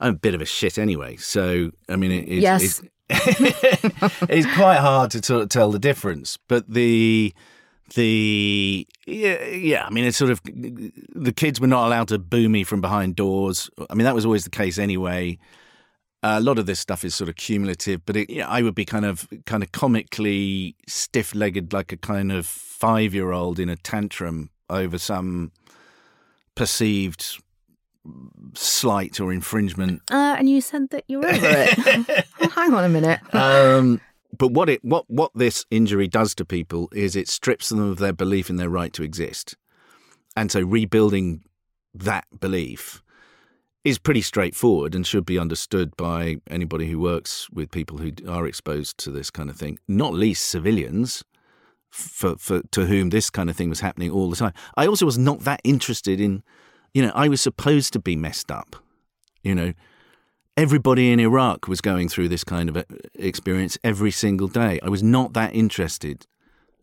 [0.00, 1.16] I'm a bit of a shit anyway.
[1.16, 2.62] So, I mean, it, it's, Yes.
[2.62, 2.82] it's,
[4.28, 6.38] it's quite hard to sort of tell the difference.
[6.48, 7.34] But the,
[7.94, 9.84] the, yeah, yeah.
[9.86, 13.14] I mean, it's sort of the kids were not allowed to boo me from behind
[13.16, 13.70] doors.
[13.90, 15.38] I mean, that was always the case anyway.
[16.24, 18.86] A lot of this stuff is sort of cumulative, but it, yeah, I would be
[18.86, 24.96] kind of kind of comically stiff-legged, like a kind of five-year-old in a tantrum over
[24.96, 25.52] some
[26.54, 27.42] perceived
[28.54, 30.00] slight or infringement.
[30.10, 32.26] uh, and you said that you're over it.
[32.40, 33.20] well, hang on a minute.
[33.34, 34.00] Um,
[34.36, 37.98] but what it what what this injury does to people is it strips them of
[37.98, 39.56] their belief in their right to exist,
[40.34, 41.42] and so rebuilding
[41.92, 43.03] that belief
[43.84, 48.46] is pretty straightforward and should be understood by anybody who works with people who are
[48.46, 51.22] exposed to this kind of thing, not least civilians.
[51.90, 54.52] For, for to whom this kind of thing was happening all the time.
[54.76, 56.42] I also was not that interested in,
[56.92, 58.74] you know, I was supposed to be messed up,
[59.44, 59.74] you know,
[60.56, 62.82] everybody in Iraq was going through this kind of uh,
[63.14, 64.80] experience every single day.
[64.82, 66.26] I was not that interested.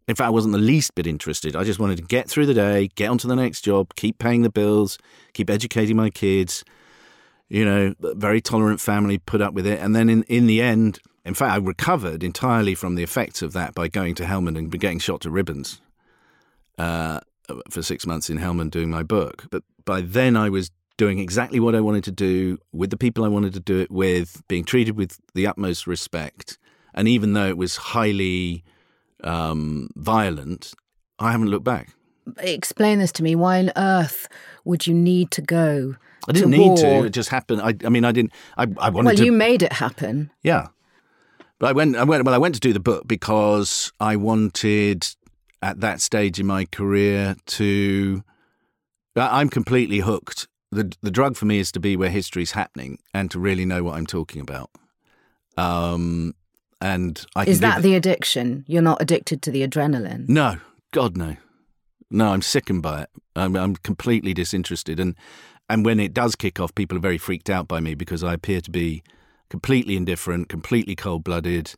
[0.08, 1.56] In fact, I wasn't the least bit interested.
[1.56, 4.42] I just wanted to get through the day, get onto the next job, keep paying
[4.42, 4.98] the bills,
[5.34, 6.64] keep educating my kids.
[7.52, 9.82] You know, very tolerant family put up with it.
[9.82, 13.52] And then in, in the end, in fact, I recovered entirely from the effects of
[13.52, 15.82] that by going to Helmand and getting shot to ribbons
[16.78, 17.20] uh,
[17.70, 19.48] for six months in Helmand doing my book.
[19.52, 23.26] But by then, I was doing exactly what I wanted to do with the people
[23.26, 26.58] I wanted to do it with, being treated with the utmost respect.
[26.94, 28.64] And even though it was highly
[29.26, 30.74] um, violent,
[31.20, 31.90] I haven't looked back.
[32.38, 33.36] Explain this to me.
[33.36, 34.30] Why on earth
[34.64, 35.98] would you need to go?
[36.28, 36.78] I didn't to need war?
[36.78, 37.04] to.
[37.06, 37.62] It just happened.
[37.62, 38.32] I, I mean, I didn't.
[38.58, 39.26] I, I wanted Well, to.
[39.26, 40.32] you made it happen.
[40.44, 40.68] Yeah,
[41.60, 41.96] but I went.
[41.96, 42.24] I went.
[42.26, 45.08] Well, I went to do the book because I wanted,
[45.62, 48.24] at that stage in my career, to.
[49.16, 50.48] I'm completely hooked.
[50.72, 53.84] the The drug for me is to be where history's happening and to really know
[53.84, 54.70] what I'm talking about.
[55.58, 56.34] Um,
[56.80, 58.64] and I Is that the addiction?
[58.68, 60.28] You're not addicted to the adrenaline.
[60.30, 60.58] no,
[60.92, 61.36] God no,
[62.10, 62.30] no.
[62.30, 63.10] I'm sickened by it.
[63.36, 65.16] I'm, I'm completely disinterested, and
[65.72, 68.34] and when it does kick off, people are very freaked out by me because I
[68.34, 69.04] appear to be
[69.50, 71.76] completely indifferent, completely cold blooded,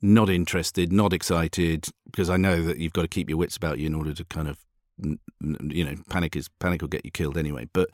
[0.00, 1.88] not interested, not excited.
[2.06, 4.24] Because I know that you've got to keep your wits about you in order to
[4.24, 4.58] kind of,
[4.98, 7.68] you know, panic is panic will get you killed anyway.
[7.74, 7.90] But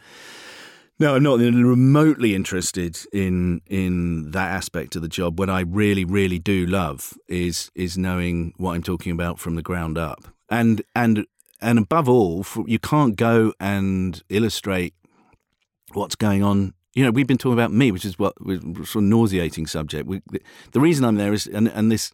[1.01, 5.41] no, I'm not remotely interested in in that aspect of the job.
[5.41, 9.63] What I really, really do love is is knowing what I'm talking about from the
[9.63, 11.27] ground up, and and
[11.61, 14.95] and above all, you can't go and illustrate
[15.95, 19.03] what's going on You know, we've been talking about me, which is what sort of
[19.03, 20.07] nauseating subject.
[20.07, 20.41] We, the,
[20.73, 22.13] the reason I'm there is, and, and this,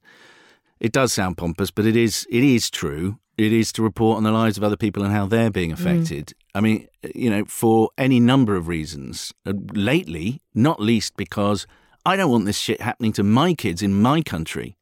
[0.79, 3.19] it does sound pompous, but it is, it is true.
[3.37, 6.29] It is to report on the lives of other people and how they're being affected.
[6.29, 6.35] Mm.
[6.55, 9.33] I mean, you know, for any number of reasons.
[9.45, 11.67] Uh, lately, not least because
[12.07, 14.77] I don't want this shit happening to my kids in my country.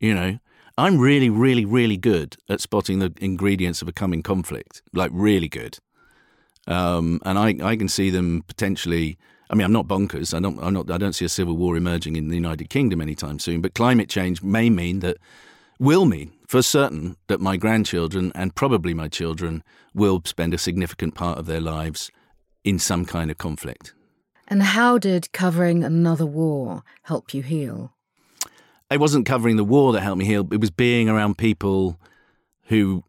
[0.00, 0.38] You know,
[0.76, 4.82] I'm really, really, really good at spotting the ingredients of a coming conflict.
[4.92, 5.78] Like really good.
[6.66, 9.18] Um, and I, I can see them potentially.
[9.50, 10.34] I mean, I'm not bonkers.
[10.34, 13.00] I don't, I'm not, I don't see a civil war emerging in the United Kingdom
[13.00, 13.60] anytime soon.
[13.60, 15.18] But climate change may mean that,
[15.78, 19.62] will mean for certain that my grandchildren and probably my children
[19.94, 22.10] will spend a significant part of their lives
[22.64, 23.94] in some kind of conflict.
[24.48, 27.92] And how did covering another war help you heal?
[28.90, 30.46] It wasn't covering the war that helped me heal.
[30.52, 31.98] It was being around people
[32.64, 33.02] who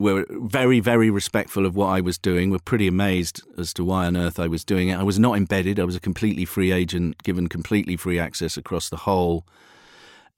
[0.00, 4.06] were very, very respectful of what I was doing, were pretty amazed as to why
[4.06, 4.98] on earth I was doing it.
[4.98, 5.78] I was not embedded.
[5.78, 9.46] I was a completely free agent, given completely free access across the whole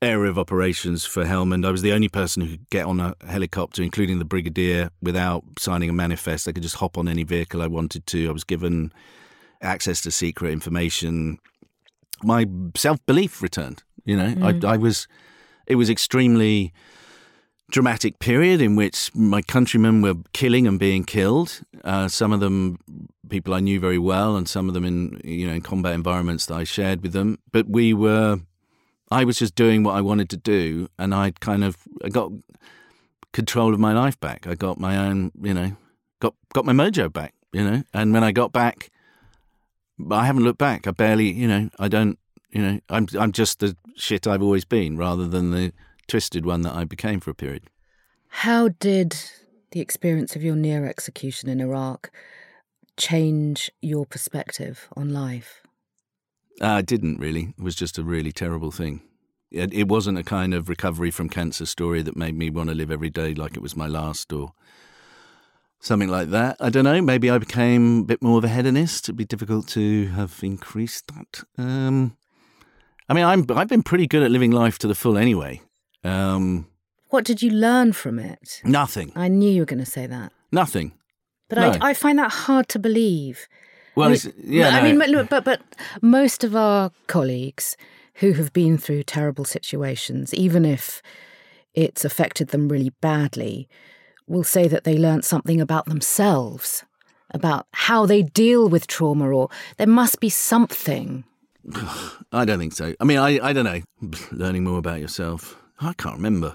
[0.02, 1.64] area of operations for Helmand.
[1.64, 5.44] I was the only person who could get on a helicopter, including the brigadier, without
[5.60, 6.48] signing a manifest.
[6.48, 8.28] I could just hop on any vehicle I wanted to.
[8.28, 8.92] I was given
[9.62, 11.38] access to secret information.
[12.24, 12.46] My
[12.76, 13.84] self belief returned.
[14.04, 14.64] You know, mm.
[14.64, 15.06] I, I was.
[15.68, 16.72] It was extremely
[17.72, 21.62] dramatic period in which my countrymen were killing and being killed.
[21.82, 22.78] Uh, some of them
[23.28, 26.46] people I knew very well, and some of them in you know in combat environments
[26.46, 27.38] that I shared with them.
[27.50, 28.40] But we were
[29.10, 32.30] I was just doing what I wanted to do, and I kind of I got
[33.32, 34.46] control of my life back.
[34.46, 35.76] I got my own, you know,
[36.20, 37.82] got got my mojo back, you know.
[37.92, 38.90] And when I got back,
[40.10, 40.86] I haven't looked back.
[40.86, 42.18] I barely, you know, I don't,
[42.50, 45.72] you know, I'm I'm just the shit I've always been, rather than the
[46.08, 47.64] twisted one that I became for a period.
[48.28, 49.16] How did
[49.72, 52.10] the experience of your near execution in Iraq
[52.96, 55.62] change your perspective on life?
[56.60, 57.54] Uh, it didn't really.
[57.58, 59.02] It was just a really terrible thing.
[59.50, 62.74] It, it wasn't a kind of recovery from cancer story that made me want to
[62.74, 64.52] live every day like it was my last or
[65.80, 66.56] something like that.
[66.58, 67.02] I don't know.
[67.02, 69.06] Maybe I became a bit more of a hedonist.
[69.06, 71.44] It'd be difficult to have increased that.
[71.58, 72.16] Um,
[73.08, 75.60] I mean, I'm I've been pretty good at living life to the full anyway.
[76.04, 76.66] Um,
[77.08, 78.60] what did you learn from it?
[78.64, 79.12] Nothing.
[79.14, 80.32] I knew you were going to say that.
[80.50, 80.92] Nothing.
[81.48, 81.70] But no.
[81.80, 83.46] I, I find that hard to believe.
[83.94, 85.60] Well, I mean, yeah, I mean, but, but but
[86.00, 87.76] most of our colleagues
[88.14, 91.02] who have been through terrible situations, even if
[91.74, 93.68] it's affected them really badly,
[94.26, 96.84] will say that they learned something about themselves,
[97.34, 101.24] about how they deal with trauma, or there must be something.
[102.32, 102.94] I don't think so.
[102.98, 103.82] I mean, I I don't know.
[104.32, 105.61] Learning more about yourself.
[105.82, 106.54] I can't remember.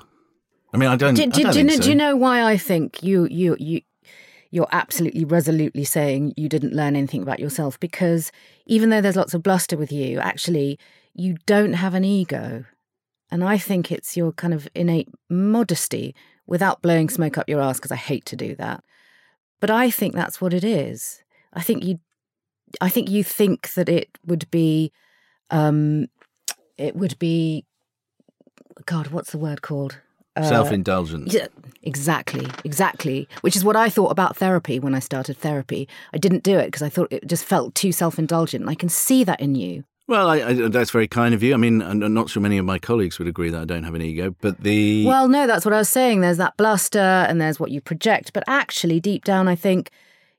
[0.73, 1.13] I mean, I don't.
[1.13, 1.82] Do, do, I don't do, you know, so.
[1.82, 3.82] do you know why I think you you you
[4.51, 8.32] you're absolutely resolutely saying you didn't learn anything about yourself because
[8.65, 10.80] even though there's lots of bluster with you, actually,
[11.13, 12.65] you don't have an ego.
[13.30, 16.15] And I think it's your kind of innate modesty
[16.45, 18.84] without blowing smoke up your ass, because I hate to do that.
[19.59, 21.23] But I think that's what it is.
[21.51, 21.99] I think you,
[22.80, 24.93] I think you think that it would be,
[25.49, 26.07] um,
[26.78, 27.65] it would be,
[28.86, 29.97] God, what's the word called?
[30.36, 31.34] Uh, Self indulgence.
[31.34, 31.47] Yeah,
[31.82, 33.28] exactly, exactly.
[33.41, 35.88] Which is what I thought about therapy when I started therapy.
[36.13, 38.69] I didn't do it because I thought it just felt too self indulgent.
[38.69, 39.84] I can see that in you.
[40.07, 41.53] Well, I, I, that's very kind of you.
[41.53, 43.95] I mean, I'm not sure many of my colleagues would agree that I don't have
[43.95, 45.05] an ego, but the.
[45.05, 46.21] Well, no, that's what I was saying.
[46.21, 48.32] There's that bluster and there's what you project.
[48.32, 49.89] But actually, deep down, I think,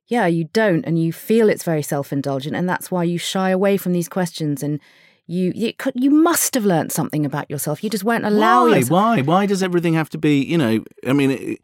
[0.07, 0.85] yeah, you don't.
[0.87, 2.57] And you feel it's very self indulgent.
[2.57, 4.81] And that's why you shy away from these questions and
[5.29, 7.85] you you, you must have learned something about yourself.
[7.85, 8.77] You just won't allow why?
[8.77, 8.91] yourself.
[8.91, 9.23] Why?
[9.23, 10.43] Why does everything have to be?
[10.43, 11.31] You know, I mean.
[11.31, 11.61] It,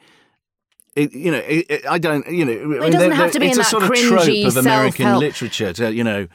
[0.96, 2.24] it, you know, it, I don't.
[2.30, 4.62] You know, it doesn't have to be it's in a sort of trope of American
[4.62, 5.20] self-help.
[5.20, 5.72] literature.
[5.72, 6.28] To, you know,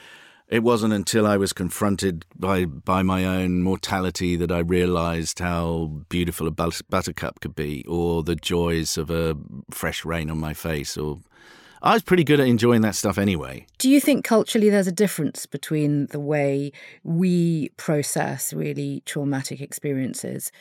[0.50, 6.04] it wasn't until I was confronted by by my own mortality that I realised how
[6.10, 9.38] beautiful a buttercup could be, or the joys of a
[9.72, 11.20] fresh rain on my face, or
[11.82, 13.66] I was pretty good at enjoying that stuff anyway.
[13.78, 16.72] Do you think culturally there's a difference between the way
[17.04, 20.52] we process really traumatic experiences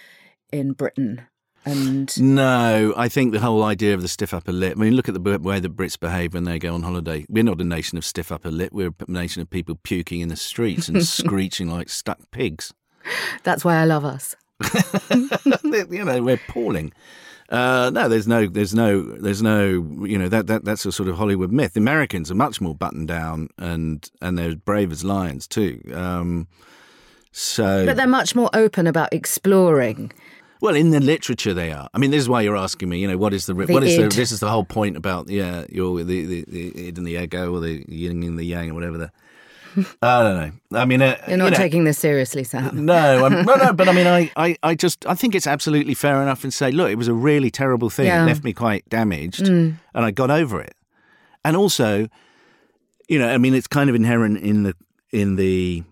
[0.52, 1.26] in Britain
[1.64, 4.74] and no, I think the whole idea of the stiff upper lip.
[4.76, 7.26] I mean, look at the way the Brits behave when they go on holiday.
[7.28, 8.72] We're not a nation of stiff upper lip.
[8.72, 12.72] We're a nation of people puking in the streets and screeching like stuck pigs.
[13.42, 14.34] That's why I love us.
[15.10, 16.92] you know, we're appalling.
[17.48, 19.68] Uh, no, there's no, there's no, there's no,
[20.04, 21.72] you know, that, that that's a sort of Hollywood myth.
[21.72, 25.80] The Americans are much more buttoned down and and they're brave as lions too.
[25.94, 26.46] Um,
[27.32, 30.12] so, but they're much more open about exploring.
[30.60, 31.88] Well, in the literature, they are.
[31.94, 32.98] I mean, this is why you're asking me.
[32.98, 34.08] You know, what is the, the what is the?
[34.08, 37.54] This is the whole point about yeah, your the, the, the id and the ego,
[37.54, 39.12] or the yin and the yang, or whatever the
[40.02, 40.78] I don't know.
[40.80, 42.86] I mean, uh, You're not you know, taking this seriously, Sam.
[42.86, 43.72] No, I'm, no, no.
[43.72, 46.70] But I mean, I, I, I just, I think it's absolutely fair enough and say,
[46.70, 48.06] look, it was a really terrible thing.
[48.06, 48.22] Yeah.
[48.22, 50.74] It left me quite damaged, and I got over it.
[51.44, 52.08] And also,
[53.08, 54.74] you know, I mean, it's kind of inherent in the
[55.10, 55.82] in the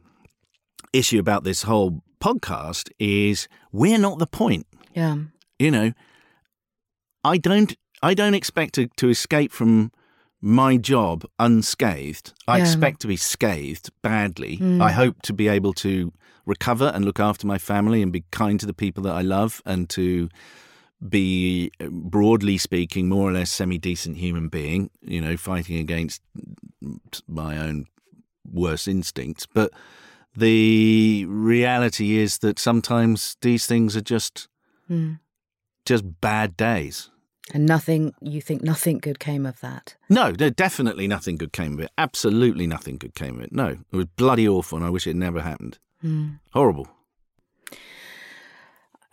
[0.92, 4.66] issue about this whole podcast is we're not the point.
[4.94, 5.16] Yeah.
[5.58, 5.92] You know,
[7.24, 9.92] I don't, I don't expect to, to escape from
[10.46, 12.32] my job unscathed.
[12.46, 12.64] I Yeah.
[12.64, 14.58] expect to be scathed badly.
[14.58, 14.80] Mm.
[14.80, 16.12] I hope to be able to
[16.44, 19.60] recover and look after my family and be kind to the people that I love
[19.66, 20.28] and to
[21.08, 26.22] be broadly speaking more or less semi decent human being, you know, fighting against
[27.26, 27.86] my own
[28.50, 29.46] worst instincts.
[29.52, 29.72] But
[30.36, 34.46] the reality is that sometimes these things are just
[34.88, 35.18] Mm.
[35.84, 37.10] just bad days.
[37.54, 39.94] And nothing, you think nothing good came of that.
[40.08, 41.90] No, there definitely nothing good came of it.
[41.96, 43.52] Absolutely nothing good came of it.
[43.52, 45.78] No, it was bloody awful, and I wish it never happened.
[46.02, 46.40] Mm.
[46.52, 46.88] Horrible.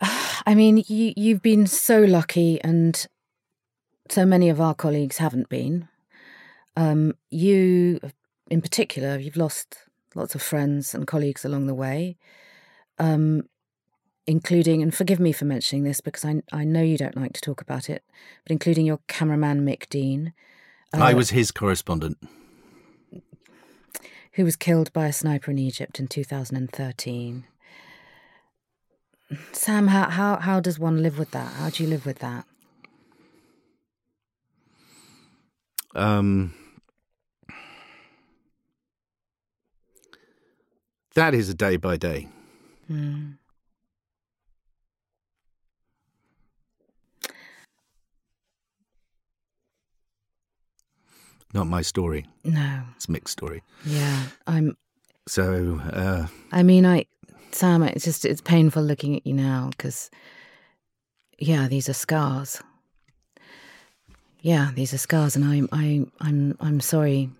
[0.00, 3.06] I mean, you, you've been so lucky, and
[4.10, 5.88] so many of our colleagues haven't been.
[6.76, 8.00] Um, you,
[8.50, 9.76] in particular, you've lost
[10.14, 12.16] lots of friends and colleagues along the way,
[12.98, 13.48] um,
[14.26, 17.40] including, and forgive me for mentioning this because I, I know you don't like to
[17.40, 18.02] talk about it,
[18.42, 20.32] but including your cameraman, Mick Deane,
[20.92, 22.18] I uh, was his correspondent.
[24.34, 27.44] who was killed by a sniper in Egypt in 2013.
[29.52, 31.52] Sam, how, how, how does one live with that?
[31.54, 32.44] How do you live with that?
[35.94, 36.52] Um,
[41.14, 42.28] that is a day by day.
[42.90, 43.38] Mm.
[51.54, 52.26] Not my story.
[52.42, 53.62] No, It's Mick's story.
[53.86, 54.76] yeah, I'm.
[55.28, 57.06] So, uh, I mean, I,
[57.52, 60.10] Sam, it's just it's painful looking at you now because,
[61.38, 62.60] yeah, these are scars.
[64.40, 67.30] Yeah, these are scars, and I'm I I'm I'm sorry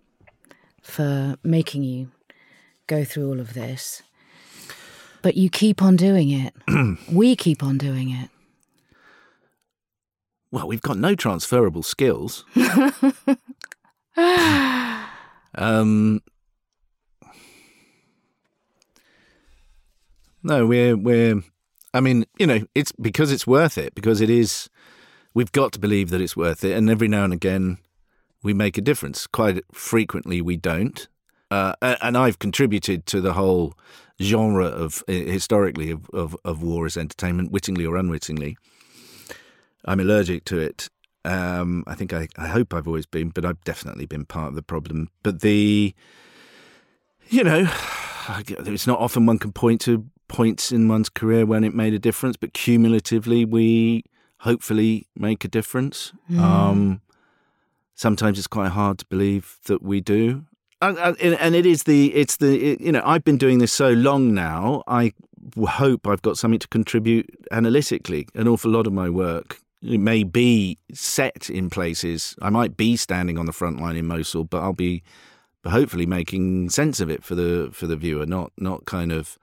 [0.81, 2.11] for making you
[2.87, 4.03] go through all of this.
[5.23, 6.55] But you keep on doing it.
[7.12, 8.31] we keep on doing it.
[10.51, 12.45] well, we've got no transferable skills.
[15.57, 16.23] um,
[20.43, 21.43] no, we're we're.
[21.93, 23.95] I mean, you know, it's because it's worth it.
[23.95, 24.69] Because it is.
[25.35, 27.79] We've got to believe that it's worth it, and every now and again,
[28.43, 29.27] we make a difference.
[29.27, 31.09] Quite frequently, we don't.
[31.51, 33.75] Uh, and I've contributed to the whole
[34.23, 38.57] genre of historically of, of, of war as entertainment, wittingly or unwittingly.
[39.85, 40.89] I'm allergic to it.
[41.25, 44.55] Um, I think I, I hope I've always been, but I've definitely been part of
[44.55, 45.09] the problem.
[45.22, 45.95] But the,
[47.29, 47.68] you know,
[48.49, 51.99] it's not often one can point to points in one's career when it made a
[51.99, 54.05] difference, but cumulatively we
[54.39, 56.12] hopefully make a difference.
[56.39, 57.01] Um,
[57.95, 60.45] sometimes it's quite hard to believe that we do.
[60.83, 63.72] And, and- and it is the it's the it, you know I've been doing this
[63.72, 64.83] so long now.
[64.87, 65.12] I
[65.66, 68.27] hope I've got something to contribute analytically.
[68.35, 72.35] An awful lot of my work it may be set in places.
[72.41, 75.03] I might be standing on the front line in Mosul, but I'll be
[75.66, 79.39] hopefully making sense of it for the for the viewer, not not kind of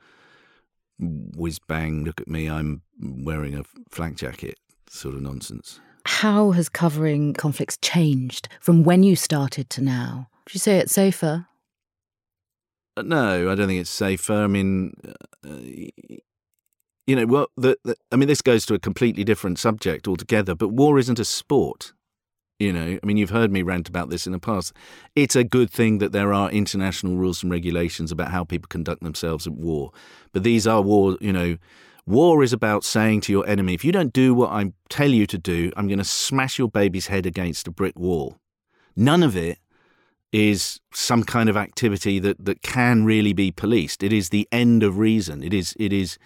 [0.99, 2.03] whiz bang.
[2.03, 4.57] Look at me, I'm wearing a flak jacket
[4.89, 5.79] sort of nonsense.
[6.05, 10.29] How has covering conflicts changed from when you started to now?
[10.45, 11.45] Would you say it's safer?
[12.97, 14.33] Uh, No, I don't think it's safer.
[14.33, 14.93] I mean,
[15.47, 16.17] uh,
[17.11, 20.55] you know, well, the, the, I mean, this goes to a completely different subject altogether.
[20.55, 21.91] But war isn't a sport.
[22.57, 24.71] You know, I mean, you've heard me rant about this in the past.
[25.13, 29.03] It's a good thing that there are international rules and regulations about how people conduct
[29.03, 29.91] themselves at war.
[30.31, 31.17] But these are war.
[31.19, 31.57] You know,
[32.07, 35.27] war is about saying to your enemy, if you don't do what I tell you
[35.27, 38.37] to do, I'm going to smash your baby's head against a brick wall.
[38.95, 39.57] None of it
[40.31, 44.01] is some kind of activity that, that can really be policed.
[44.01, 45.43] It is the end of reason.
[45.43, 46.17] It is it is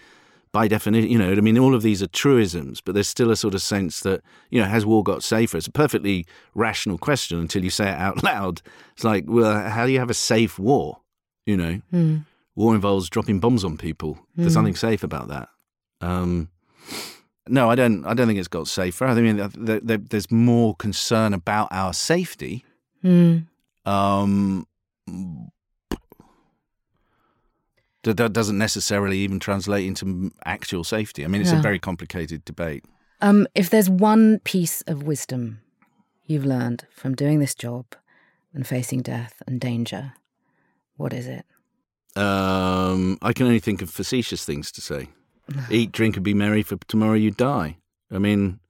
[0.56, 3.36] by definition, you know, I mean, all of these are truisms, but there's still a
[3.36, 5.58] sort of sense that, you know, has war got safer?
[5.58, 8.62] It's a perfectly rational question until you say it out loud.
[8.94, 11.00] It's like, well, how do you have a safe war?
[11.44, 12.16] You know, Hmm.
[12.54, 14.18] war involves dropping bombs on people.
[14.34, 14.62] There's Mm.
[14.62, 15.48] nothing safe about that.
[16.00, 16.48] Um,
[17.48, 18.04] no, I don't.
[18.06, 19.04] I don't think it's got safer.
[19.06, 22.64] I mean, there, there, there's more concern about our safety.
[23.02, 23.36] Hmm.
[23.84, 24.66] Um,
[28.06, 31.24] that, that doesn't necessarily even translate into actual safety.
[31.24, 31.58] I mean, it's Yeah.
[31.58, 32.84] a very complicated debate.
[33.20, 35.60] Um, if there's one piece of wisdom
[36.24, 37.84] you've learned from doing this job
[38.52, 40.12] and facing death and danger,
[40.96, 41.44] What is it?
[42.16, 45.10] Um, I can only think of facetious things to say.
[45.70, 47.76] Eat, drink, and be merry, for tomorrow you die.
[48.10, 48.60] I mean,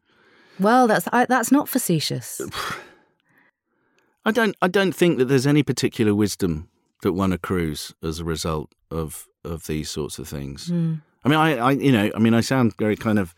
[0.59, 2.41] Well, that's I, that's not facetious.
[4.25, 4.57] I don't.
[4.61, 6.69] I don't think that there's any particular wisdom
[7.03, 10.69] that one accrues as a result of of these sorts of things.
[10.69, 10.95] Hmm.
[11.25, 13.35] I mean, I, I, you know, I mean, I sound very kind of.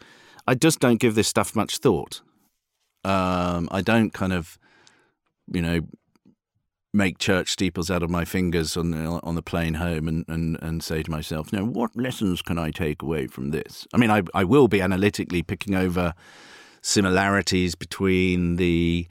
[0.47, 2.23] I just don't give this stuff much thought.
[3.05, 4.59] Um, I don't kind of,
[5.53, 5.81] you know,
[6.93, 10.59] make church steeples out of my fingers on the on the plane home and, and,
[10.63, 13.87] and say to myself, now what lessons can I take away from this?
[13.93, 16.15] I mean, I I will be analytically picking over
[16.83, 19.07] similarities between the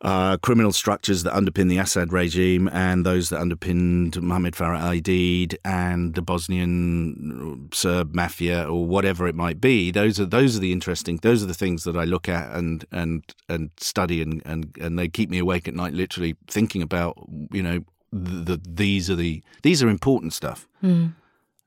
[0.00, 5.56] uh, criminal structures that underpin the Assad regime and those that underpinned Mohammed Farah al-Aidid
[5.64, 9.90] and the Bosnian Serb mafia or whatever it might be.
[9.90, 11.16] Those are those are the interesting.
[11.16, 14.98] Those are the things that I look at and and and study and and, and
[14.98, 17.16] they keep me awake at night, literally thinking about
[17.50, 20.68] you know the, the these are the these are important stuff.
[20.80, 21.08] Hmm.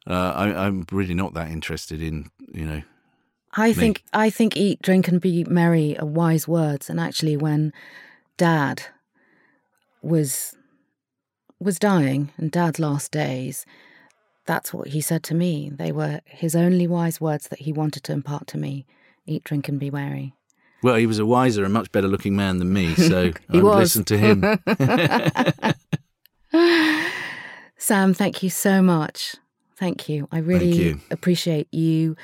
[0.07, 2.81] Uh, I, I'm really not that interested in you know
[3.53, 6.89] I think I think eat, drink, and be merry are wise words.
[6.89, 7.73] And actually, when
[8.41, 8.81] Dad
[10.01, 10.55] was
[11.59, 13.67] was dying and Dad's last days,
[14.47, 15.69] that's what he said to me.
[15.71, 18.87] They were his only wise words that he wanted to impart to me:
[19.27, 20.33] eat, drink, and be merry.
[20.81, 23.95] Well, he was a wiser and much better looking man than me, so I was.
[23.95, 24.41] listened to him.
[27.77, 29.35] Sam, thank you so much.
[29.75, 30.27] Thank you.
[30.31, 30.99] I really you.
[31.11, 32.15] appreciate you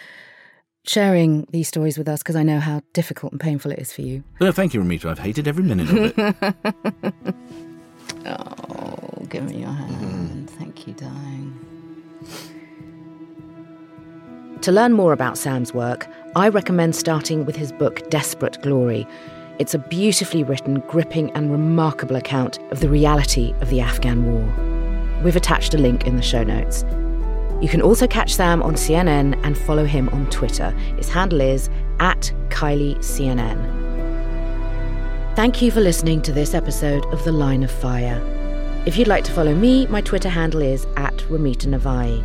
[0.88, 4.02] sharing these stories with us because I know how difficult and painful it is for
[4.02, 4.24] you.
[4.40, 5.06] no, thank you, Ramita.
[5.06, 7.26] I've hated every minute of it.
[8.26, 10.50] Oh, give me your hand.
[10.50, 11.54] Thank you, darling.
[14.62, 19.08] To learn more about Sam's work, I recommend starting with his book Desperate Glory.
[19.60, 25.24] It's a beautifully written, gripping, and remarkable account of the reality of the Afghan war.
[25.24, 26.84] We've attached a link in the show notes.
[27.62, 30.72] You can also catch Sam on CNN and follow him on Twitter.
[30.98, 33.78] His handle is at KileyCNN.
[35.36, 38.22] Thank you for listening to this episode of The Line of Fire.
[38.86, 42.24] If you'd like to follow me, my Twitter handle is at Ramita Navai.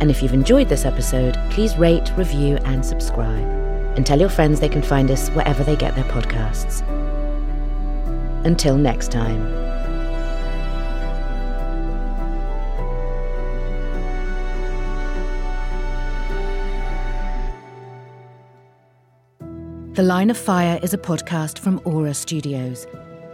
[0.00, 3.46] And if you've enjoyed this episode, please rate, review, and subscribe.
[3.96, 6.82] And tell your friends they can find us wherever they get their podcasts.
[8.44, 9.69] Until next time.
[19.94, 22.86] The Line of Fire is a podcast from Aura Studios.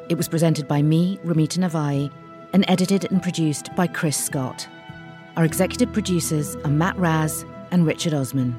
[0.09, 2.11] It was presented by me, Ramita Navai,
[2.55, 4.67] and edited and produced by Chris Scott.
[5.37, 8.57] Our executive producers are Matt Raz and Richard Osman.